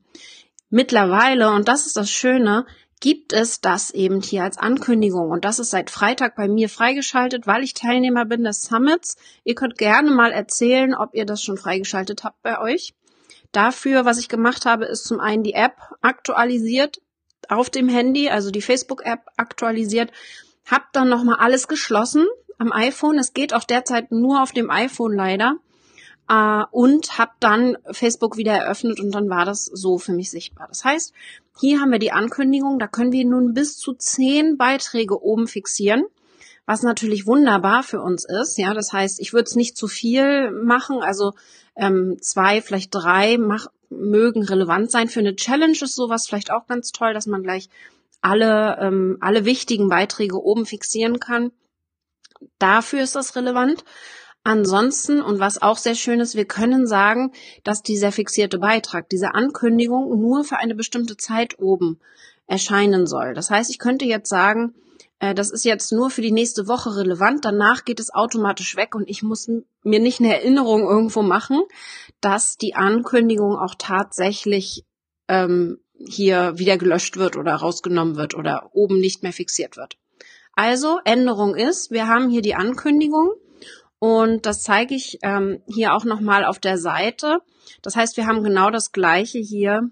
Mittlerweile, 0.71 1.51
und 1.51 1.69
das 1.69 1.87
ist 1.87 1.99
das 1.99 2.11
Schöne, 2.11 2.65
gibt 3.03 3.33
es 3.33 3.61
das 3.61 3.91
eben 3.91 4.23
hier 4.23 4.45
als 4.45 4.59
Ankündigung. 4.59 5.31
Und 5.31 5.45
das 5.45 5.59
ist 5.59 5.71
seit 5.71 5.91
Freitag 5.91 6.37
bei 6.37 6.47
mir 6.47 6.69
freigeschaltet, 6.69 7.49
weil 7.49 7.65
ich 7.65 7.75
Teilnehmer 7.75 8.25
bin 8.25 8.45
des 8.45 8.63
Summits. 8.63 9.17
Ihr 9.43 9.57
könnt 9.57 9.77
gerne 9.77 10.13
mal 10.13 10.31
erzählen, 10.31 10.95
ob 10.95 11.13
ihr 11.13 11.27
das 11.27 11.43
schon 11.43 11.59
freigeschaltet 11.59 12.23
habt 12.23 12.41
bei 12.43 12.61
euch. 12.61 12.95
Dafür, 13.51 14.05
was 14.05 14.19
ich 14.19 14.29
gemacht 14.29 14.67
habe, 14.67 14.85
ist 14.85 15.05
zum 15.05 15.19
einen 15.19 15.43
die 15.43 15.55
App 15.55 15.77
aktualisiert 16.01 17.03
auf 17.49 17.71
dem 17.71 17.89
Handy, 17.89 18.31
also 18.31 18.53
die 18.53 18.63
Facebook-App 18.63 19.23
aktualisiert. 19.37 20.13
Hab 20.65 20.93
dann 20.93 21.09
nochmal 21.09 21.39
alles 21.41 21.67
geschlossen 21.67 22.29
am 22.59 22.71
iPhone. 22.71 23.19
Es 23.19 23.35
geht 23.35 23.53
auch 23.53 23.65
derzeit 23.65 24.13
nur 24.13 24.45
auf 24.45 24.53
dem 24.53 24.71
iPhone 24.71 25.17
leider 25.17 25.57
äh, 26.29 26.63
und 26.71 27.19
habe 27.19 27.33
dann 27.41 27.77
Facebook 27.91 28.37
wieder 28.37 28.53
eröffnet 28.53 29.01
und 29.01 29.13
dann 29.15 29.29
war 29.29 29.45
das 29.45 29.65
so 29.67 29.99
für 29.99 30.13
mich 30.13 30.31
sichtbar. 30.31 30.69
Das 30.69 30.85
heißt, 30.85 31.13
hier 31.61 31.81
haben 31.81 31.93
wir 31.93 31.99
die 31.99 32.13
Ankündigung, 32.13 32.79
da 32.79 32.87
können 32.87 33.13
wir 33.13 33.25
nun 33.25 33.55
bis 33.55 33.77
zu 33.77 33.95
zehn 33.95 34.57
Beiträge 34.57 35.23
oben 35.23 35.47
fixieren, 35.47 36.05
was 36.67 36.83
natürlich 36.83 37.27
wunderbar 37.27 37.83
für 37.83 38.01
uns 38.01 38.25
ist. 38.25 38.57
Ja, 38.59 38.75
das 38.75 38.93
heißt, 38.93 39.21
ich 39.21 39.33
würde 39.33 39.45
es 39.45 39.57
nicht 39.57 39.77
zu 39.77 39.89
viel 39.89 40.51
machen, 40.51 41.03
also 41.03 41.33
ähm, 41.77 42.19
zwei, 42.21 42.63
vielleicht 42.63 42.95
drei 42.95 43.39
mach, 43.39 43.67
mögen 43.91 44.43
relevant 44.43 44.91
sein. 44.91 45.09
Für 45.09 45.21
eine 45.21 45.37
Challenge 45.37 45.77
ist 45.81 45.95
sowas 45.95 46.27
vielleicht 46.27 46.51
auch 46.51 46.67
ganz 46.67 46.93
toll, 46.93 47.15
dass 47.15 47.27
man 47.27 47.43
gleich 47.43 47.69
alle, 48.21 48.79
ähm, 48.81 49.19
alle 49.21 49.45
wichtigen 49.45 49.89
Beiträge 49.89 50.43
oben 50.43 50.65
fixieren 50.65 51.19
kann. 51.19 51.51
Dafür 52.59 53.03
ist 53.03 53.17
das 53.17 53.37
relevant. 53.37 53.85
Ansonsten, 54.45 55.23
und 55.23 55.39
was 55.39 55.63
auch 55.63 55.77
sehr 55.77 55.95
schön 55.95 56.19
ist, 56.19 56.35
wir 56.35 56.47
können 56.47 56.87
sagen, 56.87 57.33
dass 57.63 57.83
dieser 57.83 58.11
fixierte 58.11 58.59
Beitrag, 58.59 59.09
diese 59.09 59.35
Ankündigung 59.35 60.21
nur 60.21 60.43
für 60.43 60.57
eine 60.57 60.75
bestimmte 60.75 61.17
Zeit 61.17 61.61
oben 61.61 62.01
erscheinen 62.47 63.07
soll. 63.07 63.35
Das 63.35 63.51
heißt, 63.51 63.71
ich 63.71 63.79
könnte 63.79 64.05
jetzt 64.05 64.29
sagen, 64.29 64.75
äh, 65.21 65.35
das 65.35 65.51
ist 65.51 65.65
jetzt 65.65 65.93
nur 65.93 66.11
für 66.11 66.23
die 66.23 66.33
nächste 66.33 66.67
Woche 66.67 66.97
relevant, 66.97 67.45
danach 67.45 67.85
geht 67.85 68.01
es 68.01 68.13
automatisch 68.13 68.75
weg 68.77 68.97
und 68.97 69.09
ich 69.09 69.23
muss 69.23 69.49
mir 69.85 70.01
nicht 70.01 70.19
eine 70.19 70.35
Erinnerung 70.35 70.83
irgendwo 70.83 71.23
machen, 71.23 71.63
dass 72.21 72.57
die 72.57 72.75
Ankündigung 72.75 73.57
auch 73.57 73.77
tatsächlich 73.79 74.85
ähm, 75.29 75.79
hier 75.95 76.59
wieder 76.59 76.79
gelöscht 76.79 77.17
wird 77.17 77.37
oder 77.37 77.55
rausgenommen 77.55 78.17
wird 78.17 78.35
oder 78.35 78.71
oben 78.73 78.99
nicht 78.99 79.23
mehr 79.23 79.33
fixiert 79.33 79.77
wird. 79.77 79.97
Also 80.55 80.99
Änderung 81.05 81.55
ist, 81.55 81.93
wir 81.93 82.09
haben 82.09 82.29
hier 82.29 82.43
die 82.43 82.57
Ankündigung 82.57 83.31
und 84.03 84.47
das 84.47 84.65
zeige 84.65 84.97
ich 84.97 85.21
ähm, 85.23 85.63
hier 85.69 85.95
auch 85.95 86.05
nochmal 86.05 86.45
auf 86.45 86.59
der 86.59 86.77
Seite. 86.77 87.39
Das 87.83 87.95
heißt, 87.95 88.17
wir 88.17 88.27
haben 88.27 88.43
genau 88.43 88.69
das 88.69 88.91
gleiche 88.91 89.39
hier. 89.39 89.91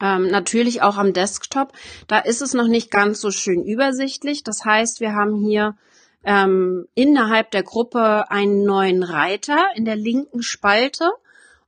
Ähm, 0.00 0.26
natürlich 0.26 0.82
auch 0.82 0.96
am 0.96 1.12
Desktop. 1.12 1.72
Da 2.08 2.18
ist 2.18 2.42
es 2.42 2.54
noch 2.54 2.66
nicht 2.66 2.90
ganz 2.90 3.20
so 3.20 3.30
schön 3.30 3.62
übersichtlich. 3.62 4.42
Das 4.42 4.64
heißt, 4.64 4.98
wir 4.98 5.12
haben 5.12 5.36
hier 5.36 5.76
ähm, 6.24 6.88
innerhalb 6.96 7.52
der 7.52 7.62
Gruppe 7.62 8.28
einen 8.28 8.64
neuen 8.64 9.04
Reiter 9.04 9.66
in 9.76 9.84
der 9.84 9.94
linken 9.94 10.42
Spalte. 10.42 11.12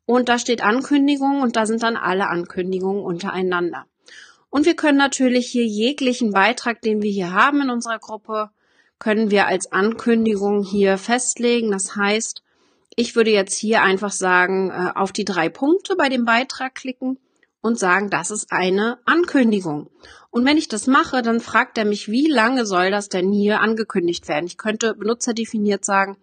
Und 0.07 0.29
da 0.29 0.41
steht 0.41 0.61
Ankündigung 0.61 1.41
und 1.41 1.55
da 1.55 1.67
sind 1.67 1.85
dann 1.85 1.97
alle 1.97 2.27
Ankündigungen 2.27 3.05
untereinander. 3.05 3.87
Und 4.49 4.67
wir 4.67 4.75
können 4.75 4.99
natürlich 4.99 5.47
hier 5.47 5.67
jeglichen 5.67 6.33
Beitrag, 6.33 6.83
den 6.83 7.01
wir 7.01 7.13
hier 7.13 7.33
haben 7.33 7.61
in 7.61 7.71
unserer 7.71 8.01
Gruppe, 8.01 8.51
können 9.01 9.33
wir 9.33 9.49
als 9.49 9.73
Ankündigung 9.73 10.63
hier 10.63 10.97
festlegen. 10.99 11.73
Das 11.73 11.97
heißt, 11.97 12.45
ich 12.95 13.17
würde 13.17 13.31
jetzt 13.31 13.55
hier 13.55 13.83
einfach 13.83 14.13
sagen, 14.13 14.71
äh, 14.71 14.93
auf 14.95 15.11
die 15.11 15.25
drei 15.25 15.49
Punkte 15.49 15.97
bei 15.97 16.09
dem 16.09 16.25
Beitrag 16.25 16.77
klicken 16.77 17.19
und 17.63 17.79
sagen, 17.79 18.11
das 18.11 18.31
ist 18.31 18.53
eine 18.53 18.99
Ankündigung. 19.07 19.91
Und 20.31 20.45
wenn 20.45 20.57
ich 20.57 20.69
das 20.69 20.87
mache, 20.87 21.23
dann 21.23 21.41
fragt 21.41 21.77
er 21.79 21.85
mich, 21.85 22.09
wie 22.09 22.29
lange 22.29 22.65
soll 22.67 22.91
das 22.91 23.09
denn 23.09 23.33
hier 23.33 23.61
angekündigt 23.61 24.29
werden? 24.29 24.47
Ich 24.47 24.59
könnte 24.59 24.95
benutzerdefiniert 24.95 25.85
sagen, 25.85 26.17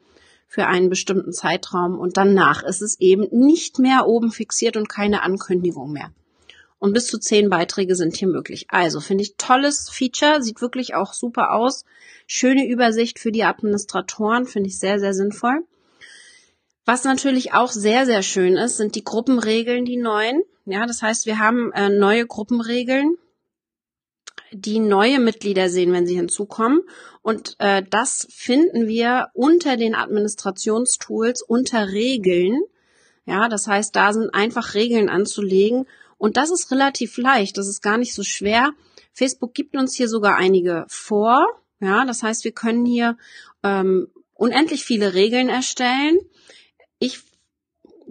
für 0.47 0.67
einen 0.67 0.89
bestimmten 0.89 1.33
Zeitraum 1.33 1.99
und 1.99 2.15
danach 2.15 2.63
ist 2.63 2.81
es 2.81 2.99
eben 3.01 3.27
nicht 3.31 3.79
mehr 3.79 4.07
oben 4.07 4.31
fixiert 4.31 4.77
und 4.77 4.87
keine 4.87 5.23
Ankündigung 5.23 5.91
mehr. 5.91 6.11
Und 6.79 6.93
bis 6.93 7.07
zu 7.07 7.17
zehn 7.17 7.49
Beiträge 7.49 7.95
sind 7.95 8.15
hier 8.15 8.27
möglich. 8.27 8.67
Also 8.69 8.99
finde 8.99 9.23
ich 9.23 9.35
tolles 9.37 9.89
Feature, 9.89 10.41
sieht 10.43 10.61
wirklich 10.61 10.93
auch 10.93 11.13
super 11.13 11.53
aus. 11.53 11.85
Schöne 12.27 12.67
Übersicht 12.67 13.19
für 13.19 13.31
die 13.31 13.43
Administratoren, 13.43 14.45
finde 14.45 14.69
ich 14.69 14.77
sehr, 14.77 14.99
sehr 14.99 15.13
sinnvoll. 15.13 15.65
Was 16.85 17.03
natürlich 17.03 17.53
auch 17.53 17.71
sehr, 17.71 18.05
sehr 18.05 18.21
schön 18.21 18.55
ist, 18.55 18.77
sind 18.77 18.95
die 18.95 19.03
Gruppenregeln, 19.03 19.85
die 19.85 19.97
neuen. 19.97 20.43
Ja, 20.65 20.85
das 20.85 21.01
heißt, 21.01 21.25
wir 21.25 21.39
haben 21.39 21.71
äh, 21.73 21.89
neue 21.89 22.25
Gruppenregeln, 22.25 23.17
die 24.51 24.79
neue 24.79 25.19
Mitglieder 25.19 25.69
sehen, 25.69 25.91
wenn 25.91 26.07
sie 26.07 26.15
hinzukommen. 26.15 26.81
Und 27.21 27.55
äh, 27.59 27.83
das 27.89 28.27
finden 28.29 28.87
wir 28.87 29.27
unter 29.33 29.75
den 29.75 29.95
Administrationstools 29.95 31.41
unter 31.41 31.89
Regeln. 31.89 32.61
Ja, 33.25 33.49
das 33.49 33.67
heißt, 33.67 33.95
da 33.95 34.13
sind 34.13 34.33
einfach 34.33 34.73
Regeln 34.73 35.09
anzulegen. 35.09 35.87
Und 36.17 36.37
das 36.37 36.51
ist 36.51 36.71
relativ 36.71 37.17
leicht. 37.17 37.57
Das 37.57 37.67
ist 37.67 37.81
gar 37.81 37.97
nicht 37.97 38.13
so 38.13 38.23
schwer. 38.23 38.73
Facebook 39.13 39.53
gibt 39.53 39.75
uns 39.75 39.95
hier 39.95 40.07
sogar 40.07 40.35
einige 40.35 40.85
vor. 40.87 41.45
Ja, 41.79 42.05
das 42.05 42.23
heißt, 42.23 42.43
wir 42.43 42.53
können 42.53 42.85
hier 42.85 43.17
ähm, 43.63 44.07
unendlich 44.33 44.83
viele 44.83 45.13
Regeln 45.13 45.49
erstellen 45.49 46.19
ich 46.99 47.19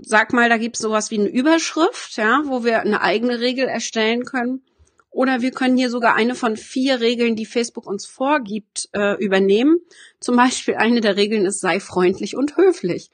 sag 0.00 0.32
mal, 0.32 0.48
da 0.48 0.58
gibt 0.58 0.76
es 0.76 0.82
sowas 0.82 1.10
wie 1.10 1.18
eine 1.18 1.28
Überschrift, 1.28 2.16
ja, 2.16 2.42
wo 2.44 2.64
wir 2.64 2.80
eine 2.80 3.00
eigene 3.00 3.40
Regel 3.40 3.66
erstellen 3.66 4.24
können. 4.24 4.62
Oder 5.10 5.40
wir 5.40 5.50
können 5.50 5.78
hier 5.78 5.88
sogar 5.88 6.14
eine 6.14 6.34
von 6.34 6.58
vier 6.58 7.00
Regeln, 7.00 7.36
die 7.36 7.46
Facebook 7.46 7.86
uns 7.86 8.04
vorgibt, 8.04 8.90
äh, 8.92 9.14
übernehmen. 9.14 9.78
Zum 10.20 10.36
Beispiel 10.36 10.74
eine 10.74 11.00
der 11.00 11.16
Regeln 11.16 11.46
ist, 11.46 11.60
sei 11.60 11.80
freundlich 11.80 12.36
und 12.36 12.58
höflich. 12.58 13.10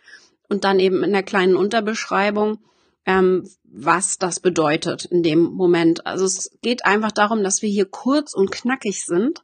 Und 0.48 0.64
dann 0.64 0.80
eben 0.80 1.04
in 1.04 1.12
der 1.12 1.22
kleinen 1.22 1.54
Unterbeschreibung, 1.54 2.58
ähm, 3.06 3.48
was 3.74 4.18
das 4.18 4.38
bedeutet 4.38 5.06
in 5.06 5.22
dem 5.22 5.40
Moment. 5.40 6.06
Also 6.06 6.26
es 6.26 6.50
geht 6.60 6.84
einfach 6.84 7.10
darum, 7.10 7.42
dass 7.42 7.62
wir 7.62 7.70
hier 7.70 7.86
kurz 7.86 8.34
und 8.34 8.52
knackig 8.52 9.04
sind, 9.04 9.42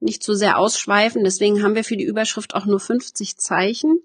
nicht 0.00 0.22
zu 0.22 0.34
sehr 0.34 0.58
ausschweifen. 0.58 1.24
Deswegen 1.24 1.62
haben 1.62 1.74
wir 1.74 1.84
für 1.84 1.96
die 1.96 2.04
Überschrift 2.04 2.54
auch 2.54 2.66
nur 2.66 2.78
50 2.78 3.38
Zeichen 3.38 4.02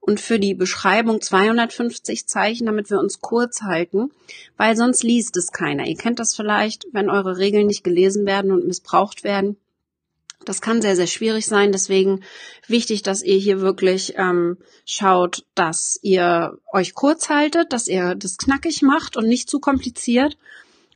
und 0.00 0.20
für 0.20 0.38
die 0.38 0.54
Beschreibung 0.54 1.20
250 1.20 2.28
Zeichen, 2.28 2.66
damit 2.66 2.88
wir 2.88 3.00
uns 3.00 3.20
kurz 3.20 3.62
halten, 3.62 4.12
weil 4.56 4.76
sonst 4.76 5.02
liest 5.02 5.36
es 5.36 5.50
keiner. 5.50 5.86
Ihr 5.86 5.96
kennt 5.96 6.20
das 6.20 6.36
vielleicht, 6.36 6.86
wenn 6.92 7.10
eure 7.10 7.36
Regeln 7.36 7.66
nicht 7.66 7.82
gelesen 7.82 8.26
werden 8.26 8.52
und 8.52 8.66
missbraucht 8.66 9.24
werden. 9.24 9.56
Das 10.44 10.60
kann 10.60 10.82
sehr, 10.82 10.96
sehr 10.96 11.06
schwierig 11.06 11.46
sein. 11.46 11.72
Deswegen 11.72 12.22
wichtig, 12.68 13.02
dass 13.02 13.22
ihr 13.22 13.36
hier 13.36 13.60
wirklich 13.60 14.14
ähm, 14.16 14.58
schaut, 14.84 15.44
dass 15.54 15.98
ihr 16.02 16.58
euch 16.72 16.94
kurz 16.94 17.28
haltet, 17.28 17.72
dass 17.72 17.88
ihr 17.88 18.14
das 18.14 18.36
knackig 18.36 18.82
macht 18.82 19.16
und 19.16 19.26
nicht 19.26 19.50
zu 19.50 19.58
kompliziert. 19.58 20.36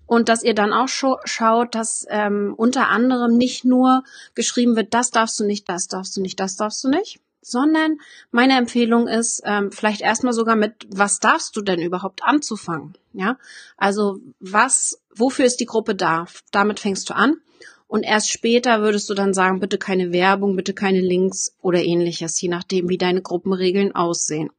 Und 0.07 0.29
dass 0.29 0.43
ihr 0.43 0.55
dann 0.55 0.73
auch 0.73 0.89
schaut, 0.89 1.75
dass 1.77 2.05
ähm, 2.11 2.55
unter 2.57 2.89
anderem 2.89 3.37
nicht 3.37 3.65
nur 3.65 4.03
geschrieben 4.35 4.75
wird, 4.75 4.93
das 4.93 5.13
darfst 5.13 5.39
du 5.39 5.45
nicht, 5.45 5.69
das 5.69 5.87
darfst 5.87 6.17
du 6.17 6.21
nicht, 6.21 6.41
das 6.41 6.57
darfst 6.57 6.83
du 6.83 6.89
nicht, 6.89 7.21
sondern 7.43 7.99
meine 8.33 8.57
Empfehlung 8.59 9.07
ist, 9.07 9.41
ähm, 9.45 9.71
vielleicht 9.71 10.01
erstmal 10.01 10.33
sogar 10.33 10.57
mit, 10.57 10.87
was 10.89 11.21
darfst 11.21 11.57
du 11.57 11.63
denn 11.63 11.81
überhaupt 11.81 12.25
anzufangen? 12.25 12.95
Ja, 13.13 13.39
also 13.77 14.19
was, 14.41 15.01
wofür 15.15 15.45
ist 15.45 15.61
die 15.61 15.67
Gruppe 15.67 15.95
da? 15.95 16.27
Damit 16.51 16.81
fängst 16.81 17.09
du 17.09 17.15
an. 17.15 17.37
Und 17.91 18.05
erst 18.05 18.31
später 18.31 18.81
würdest 18.81 19.11
du 19.11 19.15
dann 19.15 19.35
sagen, 19.35 19.61
bitte 19.61 19.77
keine 19.77 20.13
Werbung, 20.13 20.57
bitte 20.57 20.73
keine 20.73 21.01
Links 21.01 21.57
oder 21.61 21.83
ähnliches, 21.83 22.41
je 22.41 22.49
nachdem, 22.49 22.89
wie 22.89 22.99
deine 22.99 23.21
Gruppenregeln 23.21 23.95
aussehen. 23.95 24.51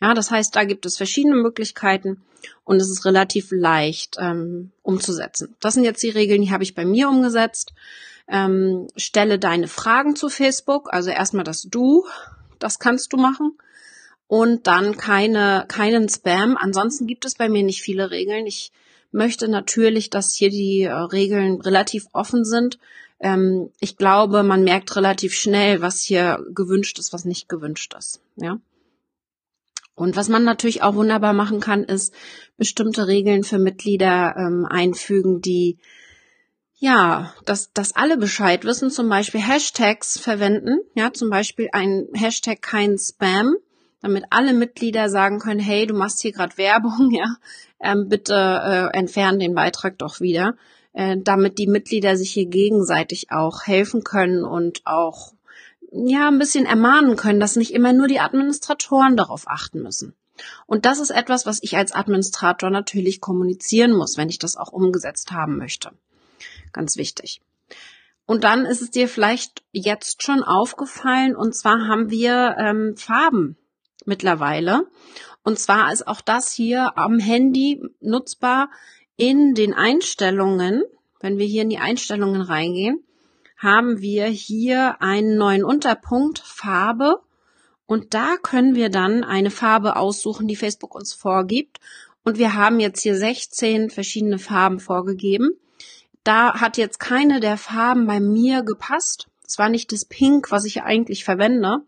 Ja, 0.00 0.14
das 0.14 0.30
heißt, 0.30 0.54
da 0.56 0.64
gibt 0.64 0.84
es 0.84 0.96
verschiedene 0.96 1.36
Möglichkeiten 1.36 2.20
und 2.64 2.76
es 2.82 2.90
ist 2.90 3.04
relativ 3.04 3.52
leicht 3.52 4.16
ähm, 4.18 4.72
umzusetzen. 4.82 5.54
Das 5.60 5.74
sind 5.74 5.84
jetzt 5.84 6.02
die 6.02 6.10
Regeln, 6.10 6.42
die 6.42 6.50
habe 6.50 6.64
ich 6.64 6.74
bei 6.74 6.84
mir 6.84 7.08
umgesetzt 7.08 7.72
ähm, 8.28 8.88
stelle 8.96 9.38
deine 9.38 9.68
Fragen 9.68 10.16
zu 10.16 10.28
Facebook, 10.28 10.92
also 10.92 11.10
erstmal 11.10 11.44
das 11.44 11.62
Du, 11.62 12.06
das 12.58 12.78
kannst 12.78 13.12
du 13.12 13.16
machen. 13.16 13.58
Und 14.26 14.66
dann 14.66 14.96
keine, 14.96 15.66
keinen 15.68 16.08
Spam. 16.08 16.56
Ansonsten 16.58 17.06
gibt 17.06 17.26
es 17.26 17.34
bei 17.34 17.50
mir 17.50 17.62
nicht 17.62 17.82
viele 17.82 18.10
Regeln. 18.10 18.46
Ich 18.46 18.72
möchte 19.12 19.48
natürlich, 19.48 20.10
dass 20.10 20.34
hier 20.34 20.50
die 20.50 20.82
äh, 20.82 20.92
Regeln 20.92 21.60
relativ 21.60 22.06
offen 22.12 22.44
sind. 22.44 22.78
Ähm, 23.20 23.70
ich 23.80 23.96
glaube, 23.96 24.42
man 24.42 24.64
merkt 24.64 24.96
relativ 24.96 25.34
schnell, 25.34 25.80
was 25.80 26.00
hier 26.00 26.44
gewünscht 26.54 26.98
ist, 26.98 27.12
was 27.12 27.24
nicht 27.24 27.48
gewünscht 27.48 27.94
ist. 27.96 28.20
Ja. 28.36 28.58
Und 29.94 30.16
was 30.16 30.28
man 30.28 30.44
natürlich 30.44 30.82
auch 30.82 30.94
wunderbar 30.94 31.34
machen 31.34 31.60
kann, 31.60 31.84
ist 31.84 32.14
bestimmte 32.56 33.06
Regeln 33.06 33.44
für 33.44 33.58
Mitglieder 33.58 34.34
ähm, 34.36 34.66
einfügen, 34.68 35.40
die 35.40 35.78
ja, 36.82 37.32
dass, 37.44 37.72
dass 37.72 37.94
alle 37.94 38.16
Bescheid 38.16 38.64
wissen, 38.64 38.90
zum 38.90 39.08
Beispiel 39.08 39.40
Hashtags 39.40 40.18
verwenden, 40.18 40.80
ja, 40.96 41.12
zum 41.12 41.30
Beispiel 41.30 41.68
ein 41.70 42.08
Hashtag 42.12 42.60
kein 42.60 42.98
Spam, 42.98 43.54
damit 44.02 44.24
alle 44.30 44.52
Mitglieder 44.52 45.08
sagen 45.08 45.38
können, 45.38 45.60
hey, 45.60 45.86
du 45.86 45.94
machst 45.94 46.20
hier 46.20 46.32
gerade 46.32 46.58
Werbung, 46.58 47.10
ja, 47.12 47.36
ähm, 47.80 48.08
bitte 48.08 48.34
äh, 48.34 48.98
entfernen 48.98 49.38
den 49.38 49.54
Beitrag 49.54 49.98
doch 49.98 50.20
wieder, 50.20 50.56
äh, 50.92 51.16
damit 51.18 51.58
die 51.58 51.68
Mitglieder 51.68 52.16
sich 52.16 52.32
hier 52.32 52.46
gegenseitig 52.46 53.30
auch 53.30 53.62
helfen 53.64 54.04
können 54.04 54.44
und 54.44 54.82
auch 54.84 55.32
ja 55.92 56.28
ein 56.28 56.38
bisschen 56.38 56.66
ermahnen 56.66 57.16
können, 57.16 57.40
dass 57.40 57.56
nicht 57.56 57.72
immer 57.72 57.92
nur 57.92 58.08
die 58.08 58.20
Administratoren 58.20 59.16
darauf 59.16 59.44
achten 59.46 59.82
müssen. 59.82 60.14
Und 60.66 60.86
das 60.86 60.98
ist 60.98 61.10
etwas, 61.10 61.46
was 61.46 61.62
ich 61.62 61.76
als 61.76 61.92
Administrator 61.92 62.70
natürlich 62.70 63.20
kommunizieren 63.20 63.92
muss, 63.92 64.16
wenn 64.16 64.30
ich 64.30 64.38
das 64.38 64.56
auch 64.56 64.72
umgesetzt 64.72 65.30
haben 65.30 65.58
möchte. 65.58 65.90
Ganz 66.72 66.96
wichtig. 66.96 67.42
Und 68.24 68.44
dann 68.44 68.64
ist 68.64 68.80
es 68.80 68.90
dir 68.90 69.08
vielleicht 69.08 69.62
jetzt 69.72 70.22
schon 70.22 70.42
aufgefallen, 70.42 71.36
und 71.36 71.54
zwar 71.54 71.86
haben 71.86 72.10
wir 72.10 72.56
ähm, 72.58 72.96
Farben 72.96 73.56
mittlerweile. 74.04 74.86
Und 75.42 75.58
zwar 75.58 75.92
ist 75.92 76.06
auch 76.06 76.20
das 76.20 76.52
hier 76.52 76.96
am 76.96 77.18
Handy 77.18 77.82
nutzbar 78.00 78.70
in 79.16 79.54
den 79.54 79.74
Einstellungen. 79.74 80.82
Wenn 81.20 81.38
wir 81.38 81.46
hier 81.46 81.62
in 81.62 81.70
die 81.70 81.78
Einstellungen 81.78 82.42
reingehen, 82.42 83.04
haben 83.56 84.00
wir 84.00 84.26
hier 84.26 85.00
einen 85.00 85.36
neuen 85.36 85.64
Unterpunkt 85.64 86.40
Farbe. 86.40 87.20
Und 87.86 88.14
da 88.14 88.36
können 88.42 88.74
wir 88.74 88.88
dann 88.88 89.24
eine 89.24 89.50
Farbe 89.50 89.96
aussuchen, 89.96 90.48
die 90.48 90.56
Facebook 90.56 90.94
uns 90.94 91.12
vorgibt. 91.12 91.78
Und 92.24 92.38
wir 92.38 92.54
haben 92.54 92.80
jetzt 92.80 93.02
hier 93.02 93.16
16 93.16 93.90
verschiedene 93.90 94.38
Farben 94.38 94.80
vorgegeben 94.80 95.58
da 96.24 96.60
hat 96.60 96.76
jetzt 96.76 97.00
keine 97.00 97.40
der 97.40 97.56
Farben 97.56 98.06
bei 98.06 98.20
mir 98.20 98.62
gepasst. 98.62 99.28
Es 99.44 99.58
war 99.58 99.68
nicht 99.68 99.92
das 99.92 100.04
Pink, 100.04 100.50
was 100.50 100.64
ich 100.64 100.82
eigentlich 100.82 101.24
verwende. 101.24 101.82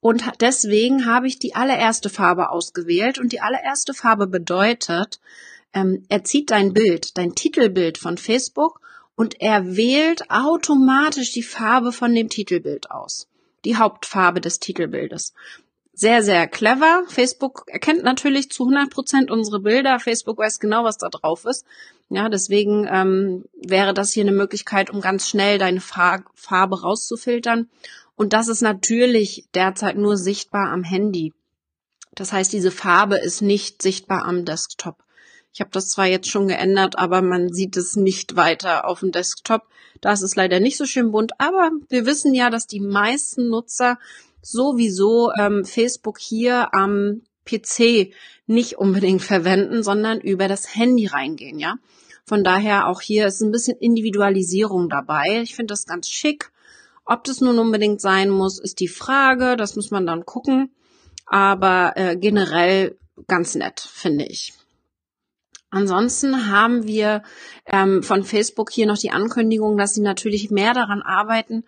Und 0.00 0.24
deswegen 0.40 1.06
habe 1.06 1.26
ich 1.26 1.38
die 1.38 1.54
allererste 1.54 2.08
Farbe 2.08 2.50
ausgewählt. 2.50 3.18
Und 3.18 3.32
die 3.32 3.40
allererste 3.40 3.94
Farbe 3.94 4.26
bedeutet, 4.26 5.20
ähm, 5.74 6.04
er 6.08 6.24
zieht 6.24 6.50
dein 6.50 6.72
Bild, 6.72 7.18
dein 7.18 7.34
Titelbild 7.34 7.98
von 7.98 8.18
Facebook 8.18 8.80
und 9.14 9.40
er 9.40 9.76
wählt 9.76 10.30
automatisch 10.30 11.32
die 11.32 11.42
Farbe 11.42 11.92
von 11.92 12.14
dem 12.14 12.28
Titelbild 12.28 12.90
aus. 12.90 13.28
Die 13.64 13.76
Hauptfarbe 13.76 14.40
des 14.40 14.58
Titelbildes 14.58 15.34
sehr, 16.00 16.22
sehr 16.22 16.48
clever. 16.48 17.04
Facebook 17.08 17.64
erkennt 17.66 18.02
natürlich 18.04 18.50
zu 18.50 18.62
100 18.62 18.88
Prozent 18.88 19.30
unsere 19.30 19.60
Bilder. 19.60 20.00
Facebook 20.00 20.38
weiß 20.38 20.58
genau, 20.58 20.82
was 20.82 20.96
da 20.96 21.10
drauf 21.10 21.44
ist. 21.44 21.66
Ja, 22.08 22.30
deswegen 22.30 22.88
ähm, 22.90 23.44
wäre 23.54 23.92
das 23.92 24.10
hier 24.10 24.24
eine 24.24 24.32
Möglichkeit, 24.32 24.88
um 24.88 25.02
ganz 25.02 25.28
schnell 25.28 25.58
deine 25.58 25.80
Farbe 25.82 26.80
rauszufiltern. 26.80 27.68
Und 28.20 28.34
das 28.34 28.48
ist 28.48 28.60
natürlich 28.60 29.48
derzeit 29.54 29.96
nur 29.96 30.18
sichtbar 30.18 30.70
am 30.72 30.84
Handy. 30.84 31.32
Das 32.14 32.34
heißt, 32.34 32.52
diese 32.52 32.70
Farbe 32.70 33.16
ist 33.16 33.40
nicht 33.40 33.80
sichtbar 33.80 34.26
am 34.26 34.44
Desktop. 34.44 35.02
Ich 35.54 35.62
habe 35.62 35.70
das 35.72 35.88
zwar 35.88 36.04
jetzt 36.04 36.28
schon 36.28 36.46
geändert, 36.46 36.98
aber 36.98 37.22
man 37.22 37.50
sieht 37.50 37.78
es 37.78 37.96
nicht 37.96 38.36
weiter 38.36 38.86
auf 38.86 39.00
dem 39.00 39.10
Desktop. 39.10 39.62
Da 40.02 40.12
ist 40.12 40.20
es 40.20 40.36
leider 40.36 40.60
nicht 40.60 40.76
so 40.76 40.84
schön 40.84 41.12
bunt, 41.12 41.32
aber 41.38 41.70
wir 41.88 42.04
wissen 42.04 42.34
ja, 42.34 42.50
dass 42.50 42.66
die 42.66 42.80
meisten 42.80 43.48
Nutzer 43.48 43.98
sowieso 44.42 45.32
ähm, 45.40 45.64
Facebook 45.64 46.18
hier 46.18 46.74
am 46.74 47.22
PC 47.46 48.12
nicht 48.46 48.76
unbedingt 48.76 49.22
verwenden, 49.22 49.82
sondern 49.82 50.20
über 50.20 50.46
das 50.46 50.74
Handy 50.76 51.06
reingehen, 51.06 51.58
ja. 51.58 51.76
Von 52.26 52.44
daher 52.44 52.86
auch 52.86 53.00
hier 53.00 53.28
ist 53.28 53.40
ein 53.40 53.50
bisschen 53.50 53.78
Individualisierung 53.78 54.90
dabei. 54.90 55.40
Ich 55.42 55.54
finde 55.54 55.72
das 55.72 55.86
ganz 55.86 56.10
schick. 56.10 56.52
Ob 57.10 57.24
das 57.24 57.40
nun 57.40 57.58
unbedingt 57.58 58.00
sein 58.00 58.30
muss, 58.30 58.60
ist 58.60 58.78
die 58.78 58.86
Frage. 58.86 59.56
Das 59.56 59.74
muss 59.74 59.90
man 59.90 60.06
dann 60.06 60.24
gucken. 60.24 60.70
Aber 61.26 61.94
äh, 61.96 62.16
generell 62.16 62.98
ganz 63.26 63.56
nett, 63.56 63.80
finde 63.80 64.26
ich. 64.26 64.54
Ansonsten 65.70 66.48
haben 66.52 66.86
wir 66.86 67.24
ähm, 67.66 68.04
von 68.04 68.22
Facebook 68.22 68.70
hier 68.70 68.86
noch 68.86 68.96
die 68.96 69.10
Ankündigung, 69.10 69.76
dass 69.76 69.94
sie 69.94 70.02
natürlich 70.02 70.52
mehr 70.52 70.72
daran 70.72 71.02
arbeiten, 71.02 71.64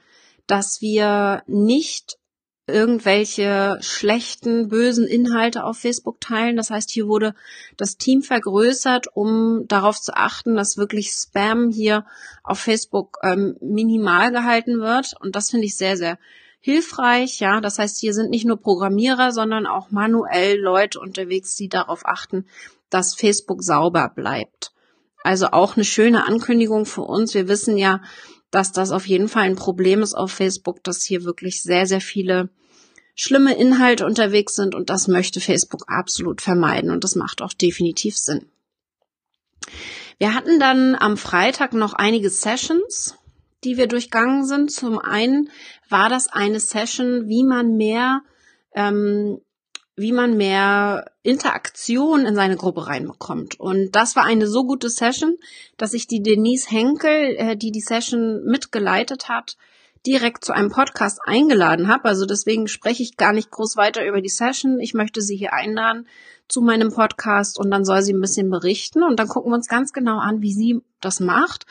dass 0.47 0.81
wir 0.81 1.43
nicht 1.49 2.19
irgendwelche 2.66 3.79
schlechten, 3.81 4.68
bösen 4.68 5.07
Inhalte 5.07 5.64
auf 5.64 5.79
Facebook 5.79 6.20
teilen. 6.20 6.57
Das 6.57 6.70
heißt, 6.70 6.90
hier 6.90 7.09
wurde 7.09 7.35
das 7.77 7.96
Team 7.96 8.22
vergrößert, 8.22 9.09
um 9.14 9.66
darauf 9.66 10.01
zu 10.01 10.16
achten, 10.16 10.55
dass 10.55 10.77
wirklich 10.77 11.11
Spam 11.11 11.70
hier 11.70 12.07
auf 12.44 12.61
Facebook 12.61 13.18
ähm, 13.22 13.57
minimal 13.61 14.31
gehalten 14.31 14.81
wird. 14.81 15.14
Und 15.20 15.35
das 15.35 15.51
finde 15.51 15.66
ich 15.66 15.77
sehr, 15.77 15.96
sehr 15.96 16.18
hilfreich. 16.61 17.40
Ja, 17.40 17.61
das 17.61 17.79
heißt, 17.79 17.98
hier 17.98 18.14
sind 18.14 18.31
nicht 18.31 18.46
nur 18.46 18.61
Programmierer, 18.61 19.33
sondern 19.33 19.66
auch 19.66 19.90
manuell 19.90 20.59
Leute 20.59 21.01
unterwegs, 21.01 21.57
die 21.57 21.68
darauf 21.68 22.07
achten, 22.07 22.46
dass 22.90 23.14
Facebook 23.14 23.62
sauber 23.64 24.09
bleibt. 24.14 24.72
Also 25.25 25.48
auch 25.48 25.77
eine 25.77 25.85
schöne 25.85 26.27
Ankündigung 26.27 26.87
für 26.87 27.03
uns. 27.03 27.35
Wir 27.35 27.48
wissen 27.48 27.77
ja, 27.77 28.01
dass 28.53 28.71
das 28.71 28.93
auf 28.93 29.09
jeden 29.09 29.29
Fall 29.29 29.45
ein 29.45 29.57
Problem 29.57 30.03
ist 30.03 30.15
auf 30.15 30.31
Facebook, 30.31 30.85
dass 30.85 31.03
hier 31.03 31.25
wirklich 31.25 31.62
sehr, 31.62 31.87
sehr 31.87 32.01
viele 32.01 32.51
schlimme 33.15 33.55
Inhalte 33.55 34.07
unterwegs 34.07 34.55
sind 34.55 34.75
und 34.75 34.91
das 34.91 35.09
möchte 35.09 35.41
Facebook 35.41 35.85
absolut 35.88 36.41
vermeiden 36.41 36.91
und 36.91 37.03
das 37.03 37.17
macht 37.17 37.43
auch 37.43 37.53
definitiv 37.53 38.17
Sinn. 38.17 38.47
Wir 40.19 40.35
hatten 40.35 40.61
dann 40.61 40.95
am 40.95 41.17
Freitag 41.17 41.73
noch 41.73 41.95
einige 41.95 42.31
Sessions, 42.31 43.17
die 43.65 43.77
wir 43.77 43.87
durchgangen 43.87 44.45
sind. 44.47 44.71
Zum 44.71 44.99
einen 44.99 45.51
war 45.88 46.09
das 46.09 46.29
eine 46.29 46.61
Session, 46.61 47.29
wie 47.29 47.45
man 47.45 47.77
mehr 47.77 48.21
ähm, 48.75 49.41
wie 49.95 50.13
man 50.13 50.37
mehr 50.37 51.11
Interaktion 51.23 52.25
in 52.25 52.35
seine 52.35 52.57
Gruppe 52.57 52.87
reinbekommt. 52.87 53.61
Und 53.61 53.93
das 53.93 54.17
war 54.17 54.25
eine 54.25 54.47
so 54.47 54.65
gute 54.65 54.89
Session, 54.89 55.37
dass 55.77 55.93
ich 55.93 56.07
die 56.07 56.23
Denise 56.23 56.71
Henkel, 56.71 57.37
äh, 57.37 57.57
die 57.57 57.73
die 57.73 57.81
Session 57.81 58.43
mitgeleitet 58.45 59.29
hat, 59.29 59.57
direkt 60.07 60.45
zu 60.45 60.53
einem 60.53 60.71
Podcast 60.71 61.21
eingeladen 61.25 61.89
habe. 61.89 62.07
Also 62.07 62.27
deswegen 62.27 62.69
spreche 62.69 63.03
ich 63.03 63.17
gar 63.17 63.33
nicht 63.33 63.51
groß 63.51 63.77
weiter 63.77 64.05
über 64.07 64.21
die 64.21 64.29
Session. 64.29 64.81
Ich 64.81 64.95
möchte 64.95 65.21
sie 65.21 65.37
hier 65.37 65.53
einladen 65.53 66.07
zu 66.49 66.61
meinem 66.61 66.93
Podcast 66.93 67.59
und 67.59 67.71
dann 67.71 67.85
soll 67.85 68.03
sie 68.03 68.13
ein 68.13 68.21
bisschen 68.21 68.51
berichten 68.51 69.03
und 69.03 69.19
dann 69.19 69.29
gucken 69.29 69.53
wir 69.53 69.57
uns 69.57 69.69
ganz 69.69 69.93
genau 69.93 70.19
an, 70.19 70.43
wie 70.43 70.53
sie 70.53 70.81
das 71.01 71.21
macht 71.21 71.67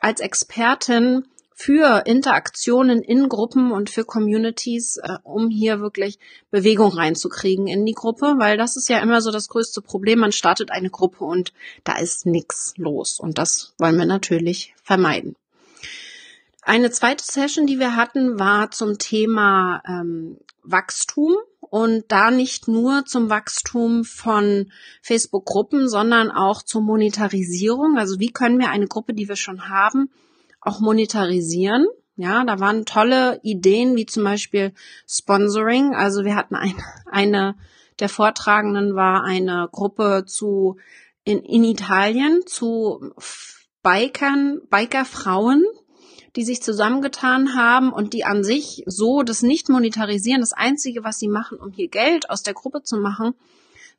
als 0.00 0.20
Expertin 0.20 1.26
für 1.56 2.02
Interaktionen 2.04 3.00
in 3.00 3.28
Gruppen 3.28 3.70
und 3.70 3.88
für 3.88 4.04
Communities, 4.04 4.96
äh, 4.96 5.18
um 5.22 5.48
hier 5.48 5.80
wirklich 5.80 6.18
Bewegung 6.50 6.92
reinzukriegen 6.92 7.68
in 7.68 7.86
die 7.86 7.94
Gruppe, 7.94 8.34
weil 8.38 8.56
das 8.58 8.76
ist 8.76 8.88
ja 8.88 8.98
immer 8.98 9.20
so 9.20 9.30
das 9.30 9.48
größte 9.48 9.80
Problem. 9.80 10.18
Man 10.18 10.32
startet 10.32 10.72
eine 10.72 10.90
Gruppe 10.90 11.24
und 11.24 11.52
da 11.84 11.96
ist 11.96 12.26
nichts 12.26 12.74
los 12.76 13.20
und 13.20 13.38
das 13.38 13.72
wollen 13.78 13.96
wir 13.96 14.04
natürlich 14.04 14.74
vermeiden. 14.82 15.36
Eine 16.62 16.90
zweite 16.90 17.24
Session, 17.24 17.66
die 17.66 17.78
wir 17.78 17.94
hatten, 17.94 18.38
war 18.38 18.70
zum 18.70 18.98
Thema 18.98 19.80
ähm, 19.86 20.38
Wachstum 20.64 21.36
und 21.60 22.04
da 22.08 22.30
nicht 22.30 22.68
nur 22.68 23.04
zum 23.04 23.30
Wachstum 23.30 24.04
von 24.04 24.72
Facebook-Gruppen, 25.02 25.88
sondern 25.88 26.32
auch 26.32 26.62
zur 26.62 26.80
Monetarisierung. 26.80 27.96
Also 27.96 28.18
wie 28.18 28.32
können 28.32 28.58
wir 28.58 28.70
eine 28.70 28.86
Gruppe, 28.88 29.14
die 29.14 29.28
wir 29.28 29.36
schon 29.36 29.68
haben, 29.68 30.10
auch 30.64 30.80
monetarisieren. 30.80 31.86
Ja, 32.16 32.44
da 32.44 32.60
waren 32.60 32.84
tolle 32.84 33.40
Ideen, 33.42 33.96
wie 33.96 34.06
zum 34.06 34.24
Beispiel 34.24 34.72
Sponsoring. 35.08 35.94
Also 35.94 36.24
wir 36.24 36.36
hatten 36.36 36.54
ein, 36.54 36.74
eine 37.06 37.56
der 38.00 38.08
Vortragenden 38.08 38.94
war 38.94 39.24
eine 39.24 39.68
Gruppe 39.70 40.24
zu 40.26 40.76
in, 41.24 41.40
in 41.40 41.64
Italien 41.64 42.42
zu 42.46 43.12
Bikern, 43.82 44.60
Bikerfrauen, 44.70 45.64
die 46.36 46.44
sich 46.44 46.62
zusammengetan 46.62 47.54
haben 47.54 47.92
und 47.92 48.12
die 48.12 48.24
an 48.24 48.44
sich 48.44 48.82
so 48.86 49.22
das 49.22 49.42
nicht 49.42 49.68
monetarisieren. 49.68 50.40
Das 50.40 50.52
Einzige, 50.52 51.04
was 51.04 51.18
sie 51.18 51.28
machen, 51.28 51.58
um 51.58 51.70
hier 51.70 51.88
Geld 51.88 52.30
aus 52.30 52.42
der 52.42 52.54
Gruppe 52.54 52.82
zu 52.82 52.96
machen, 52.96 53.34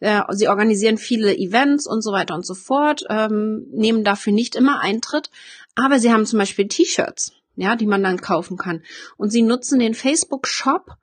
äh, 0.02 0.22
sie 0.32 0.50
organisieren 0.50 0.98
viele 0.98 1.36
Events 1.36 1.88
und 1.88 2.02
so 2.02 2.12
weiter 2.12 2.36
und 2.36 2.46
so 2.46 2.54
fort, 2.54 3.04
ähm, 3.10 3.68
nehmen 3.72 4.04
dafür 4.04 4.34
nicht 4.34 4.56
immer 4.56 4.82
Eintritt, 4.82 5.30
aber 5.76 6.00
sie 6.00 6.12
haben 6.12 6.26
zum 6.26 6.40
Beispiel 6.40 6.68
T-Shirts, 6.68 7.34
ja, 7.56 7.76
die 7.76 7.86
man 7.86 8.04
dann 8.04 8.22
kaufen 8.22 8.58
kann. 8.58 8.84
Und 9.18 9.30
sie 9.30 9.42
nutzen 9.42 9.80
den 9.80 9.94
Facebook 9.94 10.48
Shop, 10.48 10.96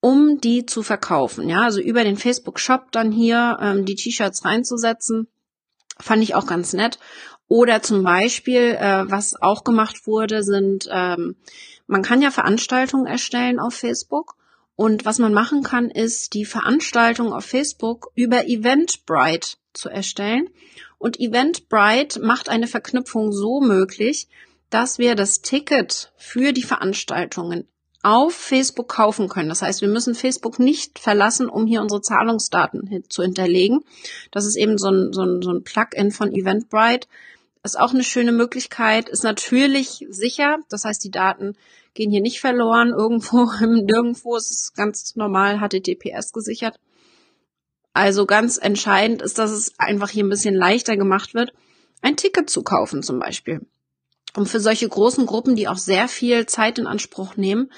um 0.00 0.40
die 0.40 0.66
zu 0.66 0.82
verkaufen. 0.82 1.48
Ja, 1.48 1.62
also 1.62 1.80
über 1.80 2.04
den 2.04 2.16
Facebook 2.16 2.58
Shop 2.58 2.92
dann 2.92 3.12
hier 3.12 3.58
ähm, 3.60 3.84
die 3.84 3.94
T-Shirts 3.94 4.44
reinzusetzen, 4.44 5.28
fand 5.98 6.22
ich 6.22 6.34
auch 6.34 6.46
ganz 6.46 6.72
nett. 6.72 6.98
Oder 7.48 7.82
zum 7.82 8.02
Beispiel, 8.02 8.76
äh, 8.78 9.04
was 9.06 9.40
auch 9.40 9.62
gemacht 9.62 10.06
wurde, 10.06 10.42
sind, 10.42 10.88
ähm, 10.90 11.36
man 11.86 12.02
kann 12.02 12.22
ja 12.22 12.30
Veranstaltungen 12.30 13.06
erstellen 13.06 13.60
auf 13.60 13.74
Facebook. 13.74 14.34
Und 14.76 15.06
was 15.06 15.18
man 15.18 15.32
machen 15.32 15.62
kann, 15.62 15.90
ist 15.90 16.34
die 16.34 16.44
Veranstaltung 16.44 17.32
auf 17.32 17.46
Facebook 17.46 18.10
über 18.14 18.46
Eventbrite 18.46 19.56
zu 19.72 19.88
erstellen. 19.88 20.50
Und 20.98 21.18
Eventbrite 21.18 22.20
macht 22.20 22.48
eine 22.48 22.66
Verknüpfung 22.66 23.32
so 23.32 23.60
möglich, 23.60 24.28
dass 24.70 24.98
wir 24.98 25.14
das 25.14 25.40
Ticket 25.40 26.12
für 26.16 26.52
die 26.52 26.62
Veranstaltungen 26.62 27.66
auf 28.02 28.34
Facebook 28.34 28.88
kaufen 28.88 29.28
können. 29.28 29.48
Das 29.48 29.62
heißt, 29.62 29.80
wir 29.80 29.88
müssen 29.88 30.14
Facebook 30.14 30.58
nicht 30.58 30.98
verlassen, 30.98 31.48
um 31.48 31.66
hier 31.66 31.80
unsere 31.80 32.02
Zahlungsdaten 32.02 33.04
zu 33.08 33.22
hinterlegen. 33.22 33.80
Das 34.30 34.44
ist 34.44 34.56
eben 34.56 34.78
so 34.78 34.90
ein, 34.90 35.12
so 35.12 35.22
ein, 35.22 35.42
so 35.42 35.50
ein 35.50 35.64
Plugin 35.64 36.12
von 36.12 36.32
Eventbrite. 36.32 37.08
Ist 37.66 37.78
auch 37.78 37.92
eine 37.92 38.04
schöne 38.04 38.32
Möglichkeit, 38.32 39.08
ist 39.08 39.24
natürlich 39.24 40.06
sicher. 40.08 40.58
Das 40.68 40.84
heißt, 40.84 41.02
die 41.02 41.10
Daten 41.10 41.56
gehen 41.94 42.10
hier 42.10 42.20
nicht 42.20 42.40
verloren. 42.40 42.90
Irgendwo, 42.96 43.44
nirgendwo 43.60 44.36
ist 44.36 44.50
es 44.50 44.72
ganz 44.74 45.16
normal 45.16 45.58
HTTPS 45.58 46.32
gesichert. 46.32 46.78
Also 47.92 48.24
ganz 48.24 48.56
entscheidend 48.58 49.20
ist, 49.20 49.38
dass 49.38 49.50
es 49.50 49.72
einfach 49.78 50.10
hier 50.10 50.24
ein 50.24 50.30
bisschen 50.30 50.54
leichter 50.54 50.96
gemacht 50.96 51.34
wird, 51.34 51.52
ein 52.02 52.16
Ticket 52.16 52.48
zu 52.48 52.62
kaufen 52.62 53.02
zum 53.02 53.18
Beispiel. 53.18 53.66
Um 54.36 54.46
für 54.46 54.60
solche 54.60 54.88
großen 54.88 55.26
Gruppen, 55.26 55.56
die 55.56 55.66
auch 55.66 55.78
sehr 55.78 56.06
viel 56.06 56.46
Zeit 56.46 56.78
in 56.78 56.86
Anspruch 56.86 57.36
nehmen, 57.36 57.72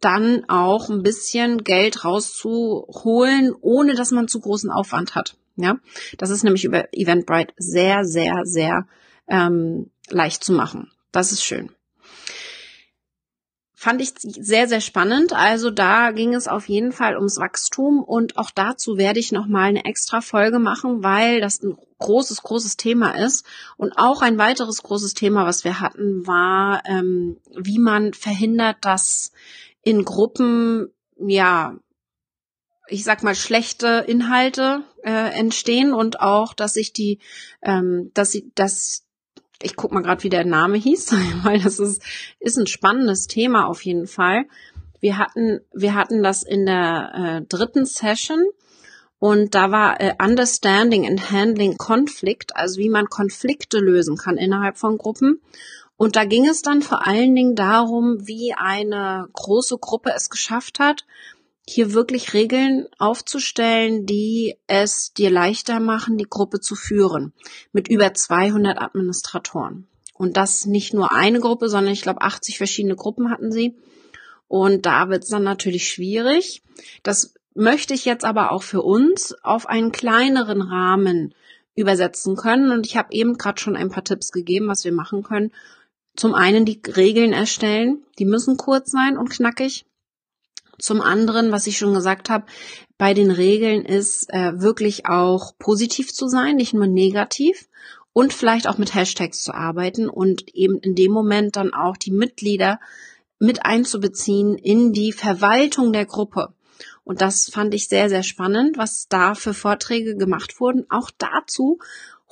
dann 0.00 0.44
auch 0.48 0.88
ein 0.88 1.02
bisschen 1.02 1.64
Geld 1.64 2.04
rauszuholen, 2.04 3.54
ohne 3.60 3.94
dass 3.94 4.12
man 4.12 4.28
zu 4.28 4.40
großen 4.40 4.70
Aufwand 4.70 5.14
hat. 5.16 5.36
Ja, 5.56 5.76
das 6.18 6.30
ist 6.30 6.44
nämlich 6.44 6.64
über 6.64 6.86
Eventbrite 6.92 7.52
sehr, 7.58 8.04
sehr, 8.04 8.42
sehr 8.44 8.86
ähm, 9.28 9.90
leicht 10.08 10.42
zu 10.44 10.52
machen. 10.52 10.90
Das 11.12 11.32
ist 11.32 11.44
schön 11.44 11.70
fand 13.80 14.00
ich 14.02 14.12
sehr, 14.18 14.66
sehr 14.66 14.80
spannend. 14.80 15.32
Also 15.32 15.70
da 15.70 16.10
ging 16.10 16.34
es 16.34 16.48
auf 16.48 16.68
jeden 16.68 16.90
Fall 16.90 17.14
ums 17.14 17.38
Wachstum 17.38 18.02
und 18.02 18.36
auch 18.36 18.50
dazu 18.50 18.98
werde 18.98 19.20
ich 19.20 19.30
nochmal 19.30 19.68
eine 19.68 19.84
extra 19.84 20.20
Folge 20.20 20.58
machen, 20.58 21.04
weil 21.04 21.40
das 21.40 21.62
ein 21.62 21.78
großes, 21.98 22.42
großes 22.42 22.76
Thema 22.76 23.12
ist. 23.12 23.46
Und 23.76 23.92
auch 23.96 24.20
ein 24.20 24.36
weiteres 24.36 24.82
großes 24.82 25.14
Thema, 25.14 25.46
was 25.46 25.62
wir 25.62 25.78
hatten, 25.78 26.26
war, 26.26 26.82
ähm, 26.86 27.36
wie 27.56 27.78
man 27.78 28.14
verhindert, 28.14 28.78
dass 28.80 29.30
in 29.82 30.04
Gruppen, 30.04 30.92
ja, 31.16 31.78
ich 32.88 33.04
sag 33.04 33.22
mal, 33.22 33.36
schlechte 33.36 34.04
Inhalte 34.08 34.82
äh, 35.04 35.38
entstehen 35.38 35.94
und 35.94 36.20
auch, 36.20 36.52
dass 36.52 36.74
sich 36.74 36.92
die, 36.92 37.20
ähm, 37.62 38.10
dass 38.12 38.32
sie, 38.32 38.50
dass 38.56 39.04
ich 39.62 39.76
guck 39.76 39.92
mal 39.92 40.02
gerade, 40.02 40.22
wie 40.22 40.28
der 40.28 40.44
Name 40.44 40.76
hieß, 40.76 41.12
weil 41.42 41.60
das 41.60 41.78
ist, 41.78 42.02
ist 42.40 42.58
ein 42.58 42.66
spannendes 42.66 43.26
Thema 43.26 43.66
auf 43.66 43.84
jeden 43.84 44.06
Fall. 44.06 44.44
Wir 45.00 45.18
hatten, 45.18 45.60
wir 45.72 45.94
hatten 45.94 46.22
das 46.22 46.42
in 46.42 46.66
der 46.66 47.12
äh, 47.14 47.46
dritten 47.46 47.86
Session 47.86 48.42
und 49.20 49.54
da 49.54 49.70
war 49.70 50.00
äh, 50.00 50.14
Understanding 50.20 51.06
and 51.06 51.30
Handling 51.30 51.76
Conflict, 51.76 52.56
also 52.56 52.78
wie 52.78 52.88
man 52.88 53.06
Konflikte 53.06 53.78
lösen 53.78 54.16
kann 54.16 54.36
innerhalb 54.36 54.78
von 54.78 54.98
Gruppen. 54.98 55.40
Und 55.96 56.14
da 56.14 56.24
ging 56.24 56.46
es 56.46 56.62
dann 56.62 56.80
vor 56.80 57.06
allen 57.08 57.34
Dingen 57.34 57.56
darum, 57.56 58.26
wie 58.26 58.54
eine 58.56 59.28
große 59.32 59.78
Gruppe 59.78 60.12
es 60.14 60.30
geschafft 60.30 60.78
hat, 60.78 61.04
hier 61.68 61.92
wirklich 61.92 62.34
Regeln 62.34 62.86
aufzustellen, 62.98 64.06
die 64.06 64.56
es 64.66 65.12
dir 65.12 65.30
leichter 65.30 65.80
machen, 65.80 66.16
die 66.16 66.28
Gruppe 66.28 66.60
zu 66.60 66.74
führen. 66.74 67.32
Mit 67.72 67.88
über 67.88 68.14
200 68.14 68.80
Administratoren. 68.80 69.86
Und 70.14 70.36
das 70.36 70.66
nicht 70.66 70.94
nur 70.94 71.12
eine 71.12 71.40
Gruppe, 71.40 71.68
sondern 71.68 71.92
ich 71.92 72.02
glaube 72.02 72.22
80 72.22 72.58
verschiedene 72.58 72.96
Gruppen 72.96 73.30
hatten 73.30 73.52
sie. 73.52 73.76
Und 74.48 74.86
da 74.86 75.10
wird 75.10 75.24
es 75.24 75.30
dann 75.30 75.44
natürlich 75.44 75.88
schwierig. 75.88 76.62
Das 77.02 77.34
möchte 77.54 77.94
ich 77.94 78.04
jetzt 78.04 78.24
aber 78.24 78.50
auch 78.52 78.62
für 78.62 78.82
uns 78.82 79.34
auf 79.42 79.68
einen 79.68 79.92
kleineren 79.92 80.62
Rahmen 80.62 81.34
übersetzen 81.74 82.34
können. 82.34 82.70
Und 82.70 82.86
ich 82.86 82.96
habe 82.96 83.08
eben 83.12 83.38
gerade 83.38 83.60
schon 83.60 83.76
ein 83.76 83.90
paar 83.90 84.04
Tipps 84.04 84.32
gegeben, 84.32 84.68
was 84.68 84.84
wir 84.84 84.92
machen 84.92 85.22
können. 85.22 85.52
Zum 86.16 86.34
einen 86.34 86.64
die 86.64 86.80
Regeln 86.96 87.32
erstellen. 87.32 88.02
Die 88.18 88.24
müssen 88.24 88.56
kurz 88.56 88.90
sein 88.90 89.16
und 89.16 89.30
knackig. 89.30 89.84
Zum 90.78 91.00
anderen, 91.00 91.52
was 91.52 91.66
ich 91.66 91.78
schon 91.78 91.94
gesagt 91.94 92.30
habe, 92.30 92.46
bei 92.96 93.14
den 93.14 93.30
Regeln 93.30 93.84
ist 93.84 94.28
äh, 94.30 94.60
wirklich 94.60 95.06
auch 95.06 95.52
positiv 95.58 96.12
zu 96.12 96.28
sein, 96.28 96.56
nicht 96.56 96.74
nur 96.74 96.86
negativ 96.86 97.68
und 98.12 98.32
vielleicht 98.32 98.66
auch 98.66 98.78
mit 98.78 98.94
Hashtags 98.94 99.42
zu 99.42 99.54
arbeiten 99.54 100.08
und 100.08 100.54
eben 100.54 100.78
in 100.78 100.94
dem 100.94 101.12
Moment 101.12 101.56
dann 101.56 101.72
auch 101.72 101.96
die 101.96 102.10
Mitglieder 102.10 102.80
mit 103.38 103.64
einzubeziehen 103.64 104.56
in 104.56 104.92
die 104.92 105.12
Verwaltung 105.12 105.92
der 105.92 106.06
Gruppe. 106.06 106.52
Und 107.04 107.20
das 107.20 107.48
fand 107.48 107.74
ich 107.74 107.88
sehr, 107.88 108.08
sehr 108.08 108.22
spannend, 108.22 108.76
was 108.76 109.06
da 109.08 109.34
für 109.34 109.54
Vorträge 109.54 110.16
gemacht 110.16 110.60
wurden. 110.60 110.84
Auch 110.90 111.10
dazu 111.16 111.78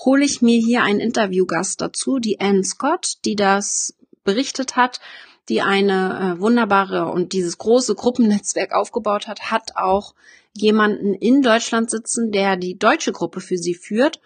hole 0.04 0.24
ich 0.24 0.42
mir 0.42 0.58
hier 0.58 0.82
einen 0.82 1.00
Interviewgast 1.00 1.80
dazu, 1.80 2.18
die 2.18 2.40
Anne 2.40 2.64
Scott, 2.64 3.14
die 3.24 3.36
das 3.36 3.94
berichtet 4.24 4.76
hat, 4.76 5.00
die 5.48 5.62
eine 5.62 6.36
äh, 6.36 6.40
wunderbare 6.40 7.06
und 7.10 7.32
dieses 7.32 7.58
große 7.58 7.94
Gruppennetzwerk 7.94 8.72
aufgebaut 8.72 9.28
hat, 9.28 9.50
hat 9.50 9.76
auch 9.76 10.14
jemanden 10.52 11.14
in 11.14 11.42
Deutschland 11.42 11.90
sitzen, 11.90 12.32
der 12.32 12.56
die 12.56 12.78
deutsche 12.78 13.12
Gruppe 13.12 13.40
für 13.40 13.56
sie 13.56 13.74
führt. 13.74 14.20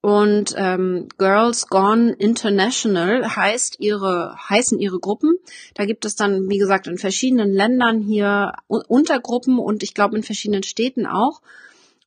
Und 0.00 0.54
ähm, 0.56 1.08
Girls 1.18 1.66
Gone 1.66 2.12
International 2.12 3.34
heißt 3.34 3.76
ihre, 3.80 4.36
heißen 4.48 4.78
ihre 4.78 5.00
Gruppen. 5.00 5.36
Da 5.74 5.84
gibt 5.84 6.04
es 6.04 6.14
dann, 6.14 6.48
wie 6.48 6.58
gesagt, 6.58 6.86
in 6.86 6.96
verschiedenen 6.96 7.52
Ländern 7.52 8.00
hier 8.00 8.52
Untergruppen 8.68 9.58
und 9.58 9.82
ich 9.82 9.94
glaube 9.94 10.16
in 10.16 10.22
verschiedenen 10.22 10.62
Städten 10.62 11.06
auch. 11.06 11.42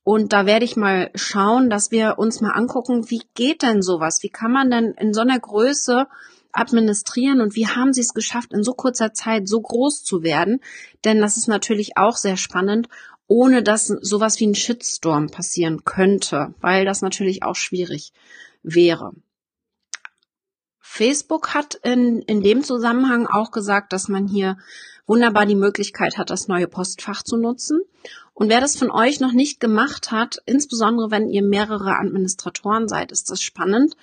Und 0.02 0.32
da 0.32 0.46
werde 0.46 0.64
ich 0.64 0.76
mal 0.76 1.10
schauen, 1.14 1.68
dass 1.68 1.90
wir 1.90 2.18
uns 2.18 2.40
mal 2.40 2.52
angucken, 2.52 3.10
wie 3.10 3.22
geht 3.34 3.62
denn 3.62 3.82
sowas? 3.82 4.22
Wie 4.22 4.30
kann 4.30 4.50
man 4.50 4.70
denn 4.70 4.94
in 4.98 5.12
so 5.12 5.20
einer 5.20 5.38
Größe 5.38 6.06
administrieren 6.52 7.40
und 7.40 7.54
wie 7.54 7.66
haben 7.66 7.92
sie 7.92 8.00
es 8.00 8.14
geschafft, 8.14 8.52
in 8.52 8.62
so 8.62 8.72
kurzer 8.72 9.12
Zeit 9.12 9.48
so 9.48 9.60
groß 9.60 10.04
zu 10.04 10.22
werden? 10.22 10.60
Denn 11.04 11.20
das 11.20 11.36
ist 11.36 11.48
natürlich 11.48 11.96
auch 11.96 12.16
sehr 12.16 12.36
spannend 12.36 12.88
ohne 13.30 13.62
dass 13.62 13.86
sowas 13.86 14.40
wie 14.40 14.48
ein 14.48 14.56
Shitstorm 14.56 15.30
passieren 15.30 15.84
könnte, 15.84 16.52
weil 16.60 16.84
das 16.84 17.00
natürlich 17.00 17.44
auch 17.44 17.54
schwierig 17.54 18.12
wäre. 18.64 19.12
Facebook 20.80 21.54
hat 21.54 21.76
in, 21.76 22.22
in 22.22 22.42
dem 22.42 22.64
Zusammenhang 22.64 23.28
auch 23.28 23.52
gesagt, 23.52 23.92
dass 23.92 24.08
man 24.08 24.26
hier 24.26 24.58
wunderbar 25.06 25.46
die 25.46 25.54
Möglichkeit 25.54 26.18
hat, 26.18 26.30
das 26.30 26.48
neue 26.48 26.66
Postfach 26.66 27.22
zu 27.22 27.36
nutzen. 27.36 27.80
Und 28.34 28.48
wer 28.48 28.60
das 28.60 28.76
von 28.76 28.90
euch 28.90 29.20
noch 29.20 29.32
nicht 29.32 29.60
gemacht 29.60 30.10
hat, 30.10 30.42
insbesondere 30.46 31.12
wenn 31.12 31.28
ihr 31.28 31.44
mehrere 31.44 31.98
Administratoren 31.98 32.88
seid, 32.88 33.12
ist 33.12 33.30
das 33.30 33.40
spannend. 33.40 33.94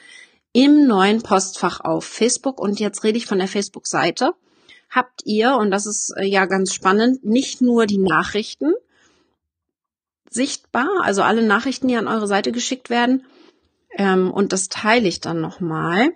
Im 0.57 0.87
neuen 0.87 1.21
Postfach 1.21 1.81
auf 1.81 2.03
Facebook, 2.03 2.59
und 2.59 2.79
jetzt 2.79 3.03
rede 3.03 3.19
ich 3.19 3.27
von 3.27 3.37
der 3.37 3.47
Facebook-Seite, 3.47 4.33
habt 4.89 5.21
ihr, 5.23 5.55
und 5.55 5.69
das 5.69 5.85
ist 5.85 6.15
äh, 6.17 6.25
ja 6.25 6.47
ganz 6.47 6.73
spannend, 6.73 7.23
nicht 7.23 7.61
nur 7.61 7.85
die 7.85 7.99
Nachrichten, 7.99 8.73
sichtbar, 10.31 10.89
also 11.03 11.21
alle 11.21 11.43
Nachrichten, 11.43 11.87
die 11.87 11.95
an 11.95 12.07
eure 12.07 12.25
Seite 12.25 12.51
geschickt 12.51 12.89
werden. 12.89 13.23
Ähm, 13.99 14.31
und 14.31 14.51
das 14.51 14.67
teile 14.67 15.07
ich 15.07 15.21
dann 15.21 15.41
nochmal. 15.41 16.09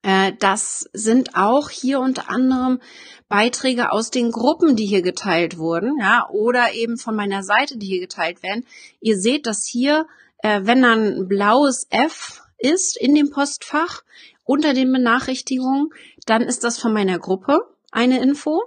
Äh, 0.00 0.32
das 0.38 0.88
sind 0.94 1.36
auch 1.36 1.68
hier 1.68 2.00
unter 2.00 2.30
anderem 2.30 2.80
Beiträge 3.28 3.92
aus 3.92 4.10
den 4.10 4.32
Gruppen, 4.32 4.74
die 4.74 4.86
hier 4.86 5.02
geteilt 5.02 5.58
wurden, 5.58 5.98
ja, 6.00 6.26
oder 6.30 6.72
eben 6.72 6.96
von 6.96 7.14
meiner 7.14 7.42
Seite, 7.42 7.76
die 7.76 7.88
hier 7.88 8.00
geteilt 8.00 8.42
werden. 8.42 8.64
Ihr 9.02 9.18
seht, 9.18 9.44
dass 9.44 9.66
hier, 9.66 10.06
äh, 10.38 10.62
wenn 10.64 10.80
dann 10.80 11.04
ein 11.04 11.28
blaues 11.28 11.86
F 11.90 12.39
ist 12.60 12.96
in 12.96 13.14
dem 13.14 13.30
Postfach 13.30 14.02
unter 14.44 14.74
den 14.74 14.92
Benachrichtigungen, 14.92 15.90
dann 16.26 16.42
ist 16.42 16.64
das 16.64 16.78
von 16.78 16.92
meiner 16.92 17.18
Gruppe 17.18 17.60
eine 17.90 18.20
Info. 18.20 18.62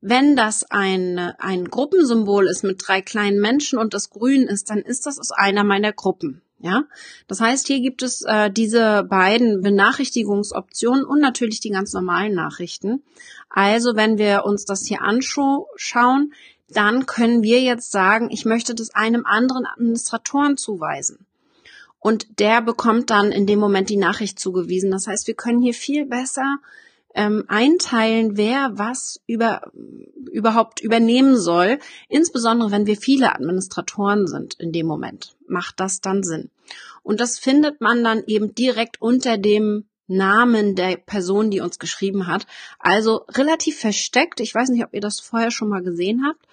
Wenn 0.00 0.34
das 0.34 0.64
ein, 0.70 1.18
ein 1.18 1.66
Gruppensymbol 1.66 2.48
ist 2.48 2.64
mit 2.64 2.82
drei 2.86 3.02
kleinen 3.02 3.40
Menschen 3.40 3.78
und 3.78 3.94
das 3.94 4.10
grün 4.10 4.42
ist, 4.42 4.70
dann 4.70 4.78
ist 4.78 5.06
das 5.06 5.18
aus 5.18 5.30
einer 5.30 5.64
meiner 5.64 5.92
Gruppen. 5.92 6.42
Ja, 6.58 6.84
das 7.26 7.40
heißt, 7.40 7.66
hier 7.66 7.80
gibt 7.80 8.02
es 8.02 8.22
äh, 8.22 8.48
diese 8.48 9.02
beiden 9.02 9.62
Benachrichtigungsoptionen 9.62 11.04
und 11.04 11.20
natürlich 11.20 11.58
die 11.58 11.70
ganz 11.70 11.92
normalen 11.92 12.34
Nachrichten. 12.34 13.02
Also, 13.50 13.96
wenn 13.96 14.16
wir 14.16 14.44
uns 14.44 14.64
das 14.64 14.86
hier 14.86 15.02
anschauen, 15.02 16.32
dann 16.68 17.06
können 17.06 17.42
wir 17.42 17.60
jetzt 17.60 17.90
sagen, 17.90 18.30
ich 18.30 18.44
möchte 18.44 18.76
das 18.76 18.94
einem 18.94 19.26
anderen 19.26 19.66
Administratoren 19.66 20.56
zuweisen. 20.56 21.26
Und 22.02 22.40
der 22.40 22.60
bekommt 22.62 23.10
dann 23.10 23.30
in 23.30 23.46
dem 23.46 23.60
Moment 23.60 23.88
die 23.88 23.96
Nachricht 23.96 24.40
zugewiesen. 24.40 24.90
Das 24.90 25.06
heißt, 25.06 25.28
wir 25.28 25.34
können 25.34 25.62
hier 25.62 25.72
viel 25.72 26.04
besser 26.04 26.56
ähm, 27.14 27.44
einteilen, 27.46 28.36
wer 28.36 28.72
was 28.74 29.20
über, 29.28 29.70
überhaupt 30.32 30.80
übernehmen 30.80 31.36
soll. 31.36 31.78
Insbesondere 32.08 32.72
wenn 32.72 32.86
wir 32.86 32.96
viele 32.96 33.32
Administratoren 33.32 34.26
sind 34.26 34.54
in 34.54 34.72
dem 34.72 34.86
Moment, 34.86 35.36
macht 35.46 35.78
das 35.78 36.00
dann 36.00 36.24
Sinn. 36.24 36.50
Und 37.04 37.20
das 37.20 37.38
findet 37.38 37.80
man 37.80 38.02
dann 38.02 38.24
eben 38.26 38.52
direkt 38.52 39.00
unter 39.00 39.38
dem 39.38 39.84
Namen 40.08 40.74
der 40.74 40.96
Person, 40.96 41.52
die 41.52 41.60
uns 41.60 41.78
geschrieben 41.78 42.26
hat. 42.26 42.48
Also 42.80 43.26
relativ 43.28 43.78
versteckt. 43.78 44.40
Ich 44.40 44.52
weiß 44.52 44.70
nicht, 44.70 44.84
ob 44.84 44.92
ihr 44.92 45.00
das 45.00 45.20
vorher 45.20 45.52
schon 45.52 45.68
mal 45.68 45.84
gesehen 45.84 46.24
habt. 46.26 46.48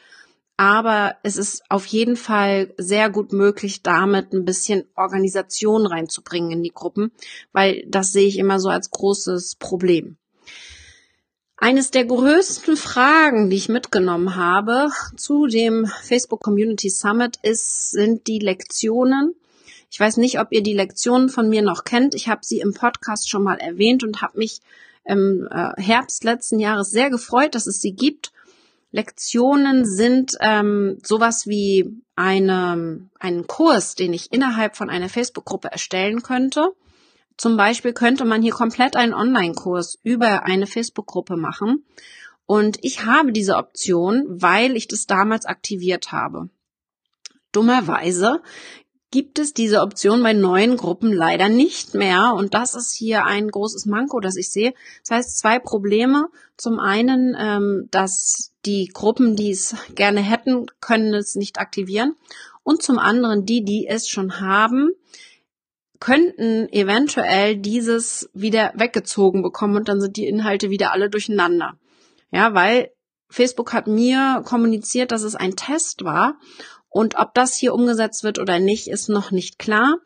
Aber 0.60 1.16
es 1.24 1.38
ist 1.38 1.64
auf 1.70 1.86
jeden 1.86 2.18
Fall 2.18 2.74
sehr 2.76 3.10
gut 3.10 3.32
möglich, 3.32 3.82
damit 3.82 4.34
ein 4.34 4.44
bisschen 4.44 4.84
Organisation 4.98 5.86
reinzubringen 5.86 6.52
in 6.52 6.64
die 6.64 6.74
Gruppen, 6.74 7.14
weil 7.54 7.86
das 7.88 8.12
sehe 8.12 8.28
ich 8.28 8.38
immer 8.38 8.60
so 8.60 8.68
als 8.68 8.92
großes 8.92 9.56
Problem. 9.56 10.18
Eines 11.56 11.92
der 11.92 12.04
größten 12.04 12.76
Fragen, 12.76 13.50
die 13.50 13.56
ich 13.56 13.70
mitgenommen 13.70 14.36
habe 14.36 14.90
zu 15.16 15.48
dem 15.48 15.86
Facebook 16.04 16.42
Community 16.42 16.90
Summit 16.90 17.38
ist, 17.42 17.92
sind 17.92 18.28
die 18.28 18.40
Lektionen. 18.40 19.36
Ich 19.90 19.98
weiß 19.98 20.18
nicht, 20.18 20.42
ob 20.42 20.50
ihr 20.52 20.62
die 20.62 20.74
Lektionen 20.74 21.30
von 21.30 21.48
mir 21.48 21.62
noch 21.62 21.86
kennt. 21.86 22.16
Ich 22.16 22.28
habe 22.28 22.42
sie 22.44 22.60
im 22.60 22.74
Podcast 22.74 23.30
schon 23.30 23.44
mal 23.44 23.60
erwähnt 23.60 24.04
und 24.04 24.22
habe 24.22 24.38
mich 24.38 24.60
im 25.06 25.48
äh, 25.50 25.82
Herbst 25.82 26.26
letzten 26.26 26.60
Jahres 26.60 26.92
sehr 26.92 27.10
gefreut, 27.10 27.56
dass 27.56 27.66
es 27.66 27.80
sie 27.80 27.94
gibt. 27.94 28.34
Lektionen 28.92 29.86
sind 29.86 30.36
ähm, 30.40 30.98
sowas 31.04 31.46
wie 31.46 32.02
eine, 32.16 33.10
einen 33.20 33.48
Kurs, 33.48 33.96
den 33.96 34.14
ich 34.14 34.32
innerhalb 34.32 34.76
von 34.76 34.90
einer 34.90 35.10
Facebook-Gruppe 35.10 35.72
erstellen 35.72 36.24
könnte 36.24 36.74
zum 37.40 37.56
Beispiel 37.56 37.94
könnte 37.94 38.26
man 38.26 38.42
hier 38.42 38.52
komplett 38.52 38.98
einen 38.98 39.14
Online-Kurs 39.14 39.98
über 40.04 40.44
eine 40.44 40.68
Facebook-Gruppe 40.68 41.38
machen. 41.38 41.86
Und 42.46 42.80
ich 42.82 43.06
habe 43.06 43.32
diese 43.32 43.56
Option, 43.56 44.26
weil 44.28 44.76
ich 44.76 44.90
das 44.90 45.06
damals 45.06 45.46
aktiviert 45.46 46.12
habe. 46.12 46.50
Dummerweise 47.54 48.42
gibt 49.10 49.40
es 49.40 49.54
diese 49.54 49.80
Option 49.80 50.22
bei 50.22 50.34
neuen 50.34 50.76
Gruppen 50.76 51.14
leider 51.14 51.48
nicht 51.48 51.94
mehr. 51.94 52.34
Und 52.36 52.54
das 52.54 52.76
ist 52.76 52.94
hier 52.94 53.24
ein 53.24 53.48
großes 53.48 53.86
Manko, 53.86 54.20
das 54.20 54.36
ich 54.36 54.52
sehe. 54.52 54.74
Das 55.08 55.18
heißt, 55.18 55.40
zwei 55.40 55.60
Probleme. 55.60 56.28
Zum 56.58 56.78
einen, 56.78 57.38
ähm, 57.40 57.88
dass 57.90 58.49
die 58.66 58.90
Gruppen, 58.94 59.36
die 59.36 59.52
es 59.52 59.76
gerne 59.96 60.22
hätten, 60.22 60.68
können 60.82 61.14
es 61.14 61.36
nicht 61.36 61.60
aktivieren. 61.60 62.16
Und 62.64 62.82
zum 62.82 63.00
anderen, 63.00 63.46
die, 63.46 63.64
die 63.64 63.88
es 63.88 64.08
schon 64.10 64.40
haben, 64.42 64.92
könnten 66.00 66.72
eventuell 66.72 67.58
dieses 67.58 68.30
wieder 68.34 68.72
weggezogen 68.76 69.42
bekommen 69.42 69.76
und 69.76 69.90
dann 69.90 70.02
sind 70.02 70.18
die 70.18 70.28
Inhalte 70.28 70.70
wieder 70.70 70.92
alle 70.92 71.10
durcheinander. 71.10 71.78
Ja, 72.32 72.54
weil 72.54 72.92
Facebook 73.30 73.74
hat 73.74 73.88
mir 73.88 74.42
kommuniziert, 74.46 75.12
dass 75.12 75.24
es 75.24 75.36
ein 75.36 75.56
Test 75.56 76.04
war 76.04 76.40
und 76.90 77.20
ob 77.20 77.36
das 77.36 77.56
hier 77.56 77.76
umgesetzt 77.76 78.24
wird 78.24 78.40
oder 78.40 78.60
nicht, 78.60 78.88
ist 78.88 79.10
noch 79.10 79.30
nicht 79.30 79.60
klar. 79.60 79.98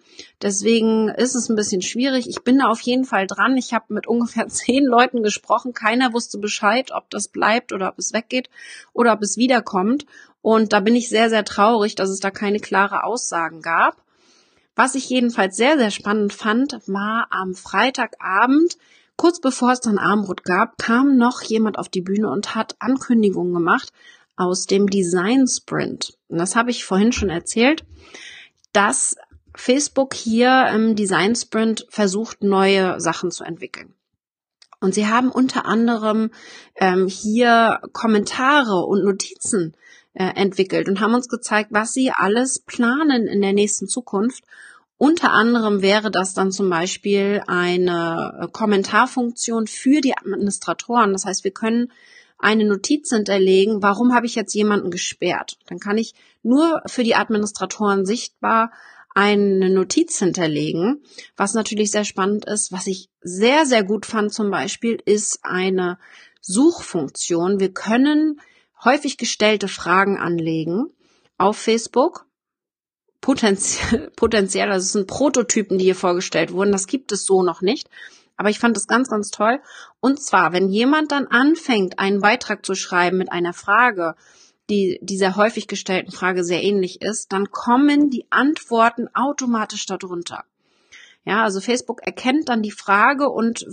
Deswegen 0.41 1.07
ist 1.07 1.33
es 1.33 1.49
ein 1.49 1.55
bisschen 1.55 1.81
schwierig. 1.81 2.27
Ich 2.27 2.43
bin 2.43 2.59
da 2.59 2.65
auf 2.67 2.81
jeden 2.81 3.05
Fall 3.05 3.25
dran. 3.25 3.55
Ich 3.55 3.73
habe 3.73 3.93
mit 3.93 4.05
ungefähr 4.05 4.47
zehn 4.49 4.85
Leuten 4.85 5.23
gesprochen. 5.23 5.73
Keiner 5.73 6.11
wusste 6.11 6.39
Bescheid, 6.39 6.91
ob 6.93 7.09
das 7.09 7.29
bleibt 7.29 7.71
oder 7.71 7.89
ob 7.89 7.99
es 7.99 8.11
weggeht 8.11 8.49
oder 8.91 9.13
ob 9.13 9.21
es 9.21 9.37
wiederkommt. 9.37 10.05
Und 10.41 10.73
da 10.73 10.81
bin 10.81 10.95
ich 10.95 11.07
sehr, 11.07 11.29
sehr 11.29 11.45
traurig, 11.45 11.95
dass 11.95 12.09
es 12.09 12.19
da 12.19 12.31
keine 12.31 12.59
klare 12.59 13.05
Aussagen 13.05 13.61
gab. 13.61 13.95
Was 14.75 14.95
ich 14.95 15.07
jedenfalls 15.07 15.55
sehr, 15.55 15.77
sehr 15.77 15.91
spannend 15.91 16.33
fand, 16.33 16.79
war 16.87 17.27
am 17.29 17.53
Freitagabend, 17.53 18.77
kurz 19.15 19.39
bevor 19.39 19.71
es 19.71 19.79
dann 19.79 19.99
Armbrot 19.99 20.43
gab, 20.43 20.77
kam 20.79 21.15
noch 21.15 21.43
jemand 21.43 21.77
auf 21.77 21.87
die 21.87 22.01
Bühne 22.01 22.29
und 22.29 22.55
hat 22.55 22.75
Ankündigungen 22.79 23.53
gemacht 23.53 23.93
aus 24.35 24.65
dem 24.65 24.87
Design 24.87 25.47
Sprint. 25.47 26.17
Und 26.27 26.37
das 26.39 26.55
habe 26.55 26.71
ich 26.71 26.85
vorhin 26.85 27.11
schon 27.11 27.29
erzählt, 27.29 27.85
dass 28.71 29.15
Facebook 29.55 30.13
hier 30.13 30.67
im 30.73 30.95
Design 30.95 31.35
Sprint 31.35 31.85
versucht, 31.89 32.43
neue 32.43 32.99
Sachen 32.99 33.31
zu 33.31 33.43
entwickeln. 33.43 33.93
Und 34.79 34.93
sie 34.93 35.07
haben 35.07 35.29
unter 35.29 35.65
anderem 35.65 36.31
ähm, 36.75 37.07
hier 37.07 37.79
Kommentare 37.93 38.85
und 38.85 39.05
Notizen 39.05 39.77
äh, 40.13 40.25
entwickelt 40.35 40.89
und 40.89 40.99
haben 40.99 41.13
uns 41.13 41.29
gezeigt, 41.29 41.69
was 41.71 41.93
sie 41.93 42.11
alles 42.11 42.59
planen 42.59 43.27
in 43.27 43.41
der 43.41 43.53
nächsten 43.53 43.87
Zukunft. 43.87 44.43
Unter 44.97 45.31
anderem 45.31 45.81
wäre 45.81 46.11
das 46.11 46.33
dann 46.33 46.51
zum 46.51 46.69
Beispiel 46.69 47.41
eine 47.47 48.41
äh, 48.41 48.47
Kommentarfunktion 48.51 49.67
für 49.67 50.01
die 50.01 50.17
Administratoren. 50.17 51.13
Das 51.13 51.25
heißt, 51.25 51.43
wir 51.43 51.51
können 51.51 51.91
eine 52.43 52.65
Notiz 52.65 53.09
hinterlegen, 53.09 53.81
warum 53.81 54.13
habe 54.13 54.25
ich 54.25 54.35
jetzt 54.35 54.53
jemanden 54.53 54.91
gesperrt? 54.91 55.57
Dann 55.67 55.79
kann 55.79 55.97
ich 55.97 56.13
nur 56.41 56.81
für 56.85 57.03
die 57.03 57.15
Administratoren 57.15 58.05
sichtbar 58.05 58.71
eine 59.15 59.69
Notiz 59.69 60.19
hinterlegen, 60.19 61.03
was 61.37 61.53
natürlich 61.53 61.91
sehr 61.91 62.03
spannend 62.03 62.45
ist. 62.45 62.71
Was 62.71 62.87
ich 62.87 63.09
sehr, 63.21 63.65
sehr 63.65 63.83
gut 63.83 64.05
fand 64.05 64.33
zum 64.33 64.51
Beispiel, 64.51 64.97
ist 65.05 65.39
eine 65.43 65.99
Suchfunktion. 66.41 67.59
Wir 67.59 67.73
können 67.73 68.41
häufig 68.83 69.17
gestellte 69.17 69.67
Fragen 69.67 70.17
anlegen 70.17 70.87
auf 71.37 71.57
Facebook. 71.57 72.25
Potenziell, 73.21 74.11
potenziell, 74.17 74.69
es 74.71 74.91
sind 74.91 75.07
Prototypen, 75.07 75.77
die 75.77 75.85
hier 75.85 75.95
vorgestellt 75.95 76.51
wurden. 76.51 76.73
Das 76.73 76.87
gibt 76.87 77.13
es 77.13 77.25
so 77.25 77.43
noch 77.43 77.61
nicht. 77.61 77.89
Aber 78.35 78.49
ich 78.49 78.59
fand 78.59 78.75
das 78.75 78.87
ganz, 78.87 79.09
ganz 79.09 79.29
toll. 79.29 79.59
Und 79.99 80.21
zwar, 80.21 80.53
wenn 80.53 80.69
jemand 80.69 81.11
dann 81.11 81.27
anfängt, 81.27 81.99
einen 81.99 82.21
Beitrag 82.21 82.65
zu 82.65 82.75
schreiben 82.75 83.17
mit 83.17 83.31
einer 83.31 83.53
Frage, 83.53 84.15
die 84.69 84.99
dieser 85.01 85.35
häufig 85.35 85.67
gestellten 85.67 86.11
Frage 86.11 86.43
sehr 86.43 86.63
ähnlich 86.63 87.01
ist, 87.01 87.31
dann 87.31 87.51
kommen 87.51 88.09
die 88.09 88.25
Antworten 88.29 89.07
automatisch 89.13 89.85
darunter. 89.85 90.45
Ja, 91.25 91.43
also 91.43 91.61
Facebook 91.61 92.01
erkennt 92.03 92.49
dann 92.49 92.61
die 92.61 92.71
Frage 92.71 93.29
und 93.29 93.65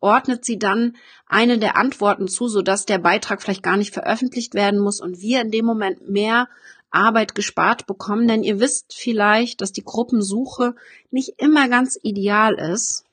ordnet 0.00 0.44
sie 0.44 0.58
dann 0.58 0.96
eine 1.26 1.58
der 1.58 1.76
Antworten 1.76 2.28
zu, 2.28 2.48
sodass 2.48 2.86
der 2.86 2.98
Beitrag 2.98 3.42
vielleicht 3.42 3.62
gar 3.62 3.76
nicht 3.76 3.92
veröffentlicht 3.92 4.54
werden 4.54 4.80
muss 4.80 5.00
und 5.00 5.20
wir 5.20 5.40
in 5.40 5.50
dem 5.50 5.64
Moment 5.64 6.08
mehr 6.08 6.48
Arbeit 6.90 7.34
gespart 7.34 7.86
bekommen. 7.86 8.28
Denn 8.28 8.42
ihr 8.42 8.60
wisst 8.60 8.94
vielleicht, 8.94 9.60
dass 9.60 9.72
die 9.72 9.84
Gruppensuche 9.84 10.74
nicht 11.10 11.34
immer 11.38 11.68
ganz 11.68 11.98
ideal 12.02 12.54
ist. 12.54 13.04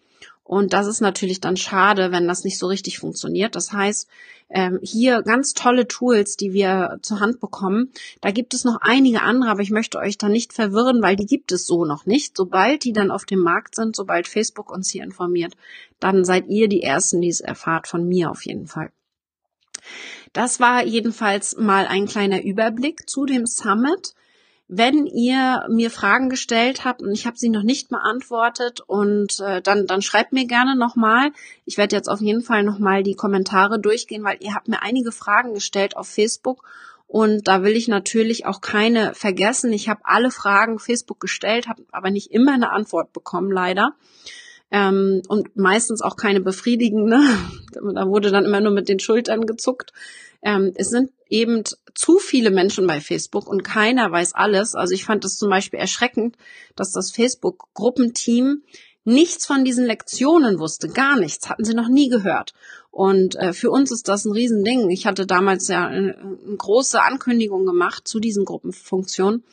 Und 0.44 0.74
das 0.74 0.88
ist 0.88 1.02
natürlich 1.02 1.40
dann 1.40 1.56
schade, 1.56 2.12
wenn 2.12 2.28
das 2.28 2.44
nicht 2.44 2.58
so 2.58 2.68
richtig 2.68 3.00
funktioniert. 3.00 3.56
Das 3.56 3.72
heißt, 3.72 4.10
ähm, 4.50 4.80
hier 4.82 5.22
ganz 5.22 5.54
tolle 5.54 5.88
Tools, 5.88 6.36
die 6.36 6.52
wir 6.52 7.00
zur 7.02 7.20
Hand 7.20 7.40
bekommen. 7.40 7.92
Da 8.20 8.32
gibt 8.32 8.54
es 8.54 8.66
noch 8.66 8.80
einige 8.82 9.22
andere, 9.22 9.52
aber 9.52 9.62
ich 9.62 9.72
möchte 9.72 9.98
euch 9.98 10.18
da 10.18 10.28
nicht 10.28 10.52
verwirren, 10.54 11.02
weil 11.02 11.16
die 11.16 11.26
gibt 11.26 11.52
es 11.52 11.66
so 11.66 11.86
noch 11.86 12.06
nicht. 12.06 12.36
Sobald 12.36 12.84
die 12.84 12.92
dann 12.92 13.12
auf 13.12 13.26
dem 13.26 13.40
Markt 13.40 13.76
sind, 13.76 13.96
sobald 13.96 14.28
Facebook 14.28 14.72
uns 14.72 14.90
hier 14.90 15.04
informiert, 15.04 15.54
dann 16.00 16.26
seid 16.26 16.48
ihr 16.48 16.68
die 16.68 16.84
Ersten, 16.84 17.22
die 17.22 17.30
es 17.30 17.40
erfahrt 17.40 17.88
von 17.88 18.08
mir 18.08 18.30
auf 18.30 18.46
jeden 18.46 18.68
Fall. 18.68 18.92
Das 20.34 20.60
war 20.60 20.86
jedenfalls 20.86 21.58
mal 21.58 21.88
ein 21.88 22.06
kleiner 22.06 22.44
Überblick 22.44 23.10
zu 23.10 23.26
dem 23.26 23.46
Summit. 23.46 24.14
Wenn 24.74 25.06
ihr 25.06 25.66
mir 25.70 25.92
Fragen 25.92 26.30
gestellt 26.30 26.86
habt 26.86 27.02
und 27.02 27.12
ich 27.12 27.28
habe 27.28 27.38
sie 27.38 27.50
noch 27.50 27.62
nicht 27.62 27.90
beantwortet 27.90 28.80
und 28.80 29.42
äh, 29.42 29.62
dann, 29.62 29.86
dann 29.86 30.02
schreibt 30.02 30.32
mir 30.32 30.48
gerne 30.48 30.78
nochmal. 30.78 31.32
Ich 31.66 31.78
werde 31.78 31.94
jetzt 31.94 32.08
auf 32.08 32.22
jeden 32.22 32.42
Fall 32.42 32.64
nochmal 32.64 33.04
die 33.04 33.16
Kommentare 33.16 33.82
durchgehen, 33.82 34.24
weil 34.24 34.38
ihr 34.40 34.56
habt 34.56 34.70
mir 34.70 34.82
einige 34.82 35.12
Fragen 35.12 35.54
gestellt 35.54 35.98
auf 35.98 36.08
Facebook 36.08 36.64
und 37.06 37.50
da 37.50 37.64
will 37.64 37.76
ich 37.76 37.90
natürlich 37.90 38.46
auch 38.46 38.62
keine 38.62 39.14
vergessen. 39.14 39.74
Ich 39.74 39.90
habe 39.90 40.00
alle 40.06 40.32
Fragen 40.32 40.80
Facebook 40.80 41.20
gestellt, 41.20 41.68
habe 41.68 41.84
aber 41.92 42.10
nicht 42.10 42.32
immer 42.32 42.54
eine 42.54 42.72
Antwort 42.72 43.12
bekommen, 43.12 43.52
leider. 43.52 43.96
Ähm, 44.72 45.22
und 45.28 45.58
meistens 45.58 46.02
auch 46.02 46.16
keine 46.16 46.40
befriedigende. 46.40 47.20
Da 47.74 48.08
wurde 48.08 48.32
dann 48.32 48.46
immer 48.46 48.62
nur 48.62 48.72
mit 48.72 48.88
den 48.88 49.00
Schultern 49.00 49.46
gezuckt. 49.46 49.92
Ähm, 50.44 50.72
es 50.76 50.90
sind 50.90 51.12
eben 51.30 51.64
zu 51.94 52.20
viele 52.20 52.52
Menschen 52.52 52.88
bei 52.88 53.00
Facebook 53.00 53.48
und 53.48 53.64
keiner 53.64 54.12
weiß 54.12 54.34
alles. 54.34 54.76
Also 54.76 54.94
ich 54.94 55.06
fand 55.06 55.24
es 55.26 55.38
zum 55.38 55.50
Beispiel 55.50 55.80
erschreckend, 55.80 56.36
dass 56.76 56.92
das 56.92 57.12
Facebook-Gruppenteam 57.12 58.64
nichts 59.04 59.46
von 59.46 59.66
diesen 59.66 59.86
Lektionen 59.86 60.60
wusste, 60.60 60.88
gar 60.88 61.20
nichts, 61.20 61.50
hatten 61.50 61.66
sie 61.66 61.74
noch 61.74 61.88
nie 61.88 62.10
gehört. 62.10 62.54
Und 62.92 63.36
äh, 63.36 63.54
für 63.54 63.72
uns 63.72 63.92
ist 63.92 64.08
das 64.08 64.26
ein 64.26 64.34
Riesending. 64.34 64.90
Ich 64.90 65.06
hatte 65.06 65.26
damals 65.26 65.68
ja 65.70 65.88
eine, 65.88 66.18
eine 66.18 66.58
große 66.58 67.02
Ankündigung 67.02 67.66
gemacht 67.66 68.08
zu 68.08 68.20
diesen 68.20 68.46
Gruppenfunktionen 68.46 69.44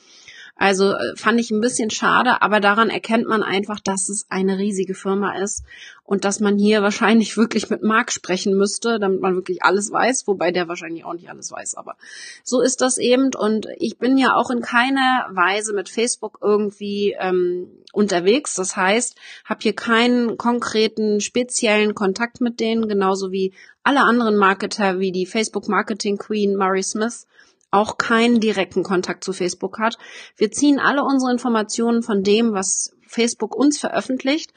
also 0.59 0.93
äh, 0.93 1.17
fand 1.17 1.41
ich 1.41 1.53
ein 1.53 1.61
bisschen 1.61 1.89
schade, 1.89 2.43
aber 2.43 2.59
daran 2.59 2.91
erkennt 2.91 3.27
man 3.27 3.45
einfach, 3.45 3.79
dass 3.81 4.09
es 4.09 4.27
eine 4.29 4.59
riesige 4.59 4.95
Firma 4.95 5.39
ist 5.39 5.65
und 6.05 6.25
dass 6.25 6.41
man 6.41 6.59
hier 6.59 6.83
wahrscheinlich 6.83 7.37
wirklich 7.39 7.71
mit 7.71 7.83
Marc 7.83 8.11
sprechen 8.11 8.57
müsste, 8.57 8.99
damit 8.99 9.21
man 9.21 9.37
wirklich 9.37 9.63
alles 9.63 9.93
weiß, 9.93 10.27
wobei 10.27 10.51
der 10.51 10.67
wahrscheinlich 10.67 11.05
auch 11.05 11.15
nicht 11.15 11.31
alles 11.31 11.53
weiß, 11.53 11.77
aber 11.77 11.97
so 12.43 12.61
ist 12.61 12.81
das 12.81 12.99
eben 12.99 13.31
und 13.35 13.69
ich 13.79 13.99
bin 13.99 14.19
ja 14.19 14.35
auch 14.35 14.51
in 14.51 14.61
keiner 14.61 15.29
Weise 15.31 15.73
mit 15.73 15.89
Facebook 15.89 16.41
irgendwie 16.43 17.17
ähm, 17.19 17.69
unterwegs. 17.93 18.55
Das 18.55 18.77
heißt, 18.77 19.17
habe 19.45 19.61
hier 19.63 19.75
keinen 19.75 20.37
konkreten, 20.37 21.21
speziellen 21.21 21.95
Kontakt 21.95 22.41
mit 22.41 22.61
denen, 22.61 22.89
genauso 22.89 23.31
wie 23.31 23.55
alle 23.85 24.01
anderen 24.01 24.37
Marketer 24.37 24.99
wie 24.99 25.13
die 25.13 25.25
Facebook 25.25 25.69
Marketing 25.69 26.19
Queen 26.19 26.57
Murray 26.57 26.83
Smith 26.83 27.27
auch 27.71 27.99
keinen 27.99 28.41
direkten 28.41 28.83
Kontakt 28.83 29.25
zu 29.25 29.33
Facebook 29.33 29.79
hat. 29.79 29.99
Wir 30.37 30.51
ziehen 30.51 30.79
alle 30.79 31.03
unsere 31.03 31.33
Informationen 31.33 32.03
von 32.03 32.23
dem, 32.23 32.53
was 32.53 32.93
Facebook 33.07 33.55
uns 33.55 33.79
veröffentlicht 33.79 34.53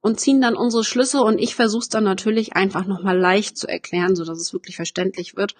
und 0.00 0.20
ziehen 0.20 0.40
dann 0.40 0.56
unsere 0.56 0.84
Schlüsse 0.84 1.22
und 1.22 1.38
ich 1.38 1.54
versuche 1.54 1.82
es 1.82 1.88
dann 1.88 2.04
natürlich 2.04 2.54
einfach 2.54 2.86
nochmal 2.86 3.18
leicht 3.18 3.56
zu 3.56 3.66
erklären, 3.66 4.16
so 4.16 4.24
dass 4.24 4.38
es 4.38 4.52
wirklich 4.52 4.76
verständlich 4.76 5.36
wird. 5.36 5.54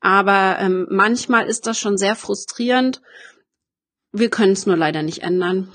Aber 0.00 0.58
ähm, 0.58 0.86
manchmal 0.90 1.46
ist 1.46 1.66
das 1.66 1.78
schon 1.78 1.96
sehr 1.96 2.16
frustrierend. 2.16 3.00
Wir 4.12 4.30
können 4.30 4.52
es 4.52 4.66
nur 4.66 4.76
leider 4.76 5.02
nicht 5.02 5.22
ändern. 5.22 5.72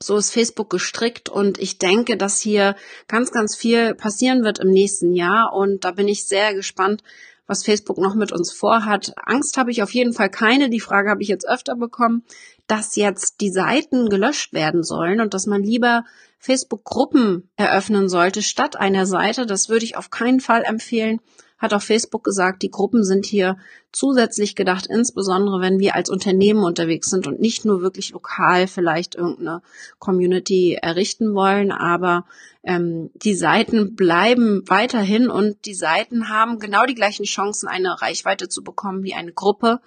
So 0.00 0.16
ist 0.16 0.32
Facebook 0.32 0.70
gestrickt 0.70 1.28
und 1.28 1.58
ich 1.58 1.78
denke, 1.78 2.16
dass 2.16 2.40
hier 2.40 2.76
ganz, 3.08 3.30
ganz 3.30 3.56
viel 3.56 3.94
passieren 3.94 4.44
wird 4.44 4.58
im 4.58 4.70
nächsten 4.70 5.14
Jahr 5.14 5.52
und 5.52 5.84
da 5.84 5.92
bin 5.92 6.08
ich 6.08 6.26
sehr 6.26 6.54
gespannt, 6.54 7.02
was 7.46 7.64
Facebook 7.64 7.98
noch 7.98 8.14
mit 8.14 8.32
uns 8.32 8.52
vorhat. 8.52 9.12
Angst 9.16 9.56
habe 9.56 9.70
ich 9.70 9.82
auf 9.82 9.92
jeden 9.92 10.12
Fall 10.12 10.30
keine. 10.30 10.70
Die 10.70 10.80
Frage 10.80 11.10
habe 11.10 11.22
ich 11.22 11.28
jetzt 11.28 11.48
öfter 11.48 11.76
bekommen, 11.76 12.24
dass 12.66 12.96
jetzt 12.96 13.40
die 13.40 13.50
Seiten 13.50 14.08
gelöscht 14.08 14.52
werden 14.52 14.82
sollen 14.82 15.20
und 15.20 15.34
dass 15.34 15.46
man 15.46 15.62
lieber 15.62 16.04
Facebook-Gruppen 16.38 17.50
eröffnen 17.56 18.08
sollte 18.08 18.42
statt 18.42 18.76
einer 18.76 19.06
Seite. 19.06 19.46
Das 19.46 19.68
würde 19.68 19.84
ich 19.84 19.96
auf 19.96 20.10
keinen 20.10 20.40
Fall 20.40 20.62
empfehlen 20.62 21.20
hat 21.64 21.74
auch 21.74 21.82
Facebook 21.82 22.22
gesagt, 22.22 22.62
die 22.62 22.70
Gruppen 22.70 23.02
sind 23.02 23.26
hier 23.26 23.56
zusätzlich 23.90 24.54
gedacht, 24.54 24.86
insbesondere 24.86 25.60
wenn 25.60 25.80
wir 25.80 25.96
als 25.96 26.10
Unternehmen 26.10 26.62
unterwegs 26.62 27.10
sind 27.10 27.26
und 27.26 27.40
nicht 27.40 27.64
nur 27.64 27.80
wirklich 27.80 28.10
lokal 28.10 28.68
vielleicht 28.68 29.16
irgendeine 29.16 29.62
Community 29.98 30.78
errichten 30.80 31.34
wollen, 31.34 31.72
aber 31.72 32.26
ähm, 32.62 33.10
die 33.14 33.34
Seiten 33.34 33.96
bleiben 33.96 34.62
weiterhin 34.66 35.28
und 35.28 35.64
die 35.64 35.74
Seiten 35.74 36.28
haben 36.28 36.58
genau 36.58 36.84
die 36.84 36.94
gleichen 36.94 37.24
Chancen, 37.24 37.68
eine 37.68 38.00
Reichweite 38.00 38.48
zu 38.48 38.62
bekommen 38.62 39.02
wie 39.02 39.14
eine 39.14 39.32
Gruppe, 39.32 39.80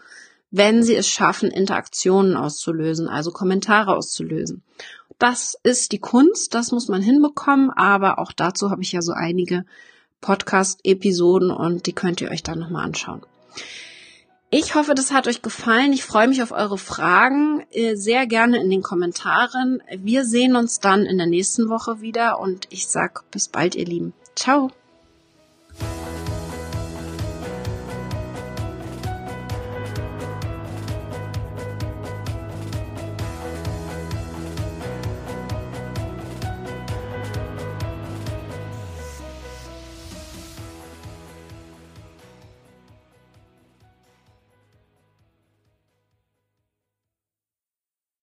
wenn 0.52 0.84
sie 0.84 0.96
es 0.96 1.08
schaffen, 1.08 1.52
Interaktionen 1.52 2.36
auszulösen, 2.36 3.08
also 3.08 3.32
Kommentare 3.32 3.96
auszulösen. 3.96 4.64
Das 5.20 5.58
ist 5.64 5.92
die 5.92 6.00
Kunst, 6.00 6.54
das 6.54 6.72
muss 6.72 6.88
man 6.88 7.02
hinbekommen, 7.02 7.70
aber 7.72 8.20
auch 8.20 8.32
dazu 8.32 8.70
habe 8.70 8.84
ich 8.84 8.92
ja 8.92 9.02
so 9.02 9.14
einige 9.14 9.66
Podcast-Episoden 10.22 11.52
und 11.52 11.86
die 11.86 11.94
könnt 11.94 12.22
ihr 12.22 12.32
euch 12.32 12.44
dann 12.44 12.60
nochmal 12.60 12.86
anschauen. 12.86 13.22
Ich 14.50 14.76
hoffe, 14.76 14.96
das 14.96 15.12
hat 15.12 15.28
euch 15.28 15.42
gefallen. 15.42 15.92
Ich 15.92 16.06
freue 16.06 16.30
mich 16.30 16.42
auf 16.42 16.52
eure 16.52 16.78
Fragen 16.78 17.66
äh, 17.72 17.96
sehr 17.96 18.28
gerne 18.28 18.62
in 18.62 18.70
den 18.70 18.82
Kommentaren. 18.82 19.84
Wir 19.98 20.24
sehen 20.24 20.56
uns 20.56 20.80
dann 20.80 21.06
in 21.06 21.18
der 21.18 21.28
nächsten 21.28 21.68
Woche 21.68 22.00
wieder 22.00 22.40
und 22.40 22.68
ich 22.70 22.88
sag 22.88 23.30
bis 23.30 23.50
bald, 23.50 23.76
ihr 23.76 23.86
Lieben. 23.86 24.14
Ciao. 24.36 24.72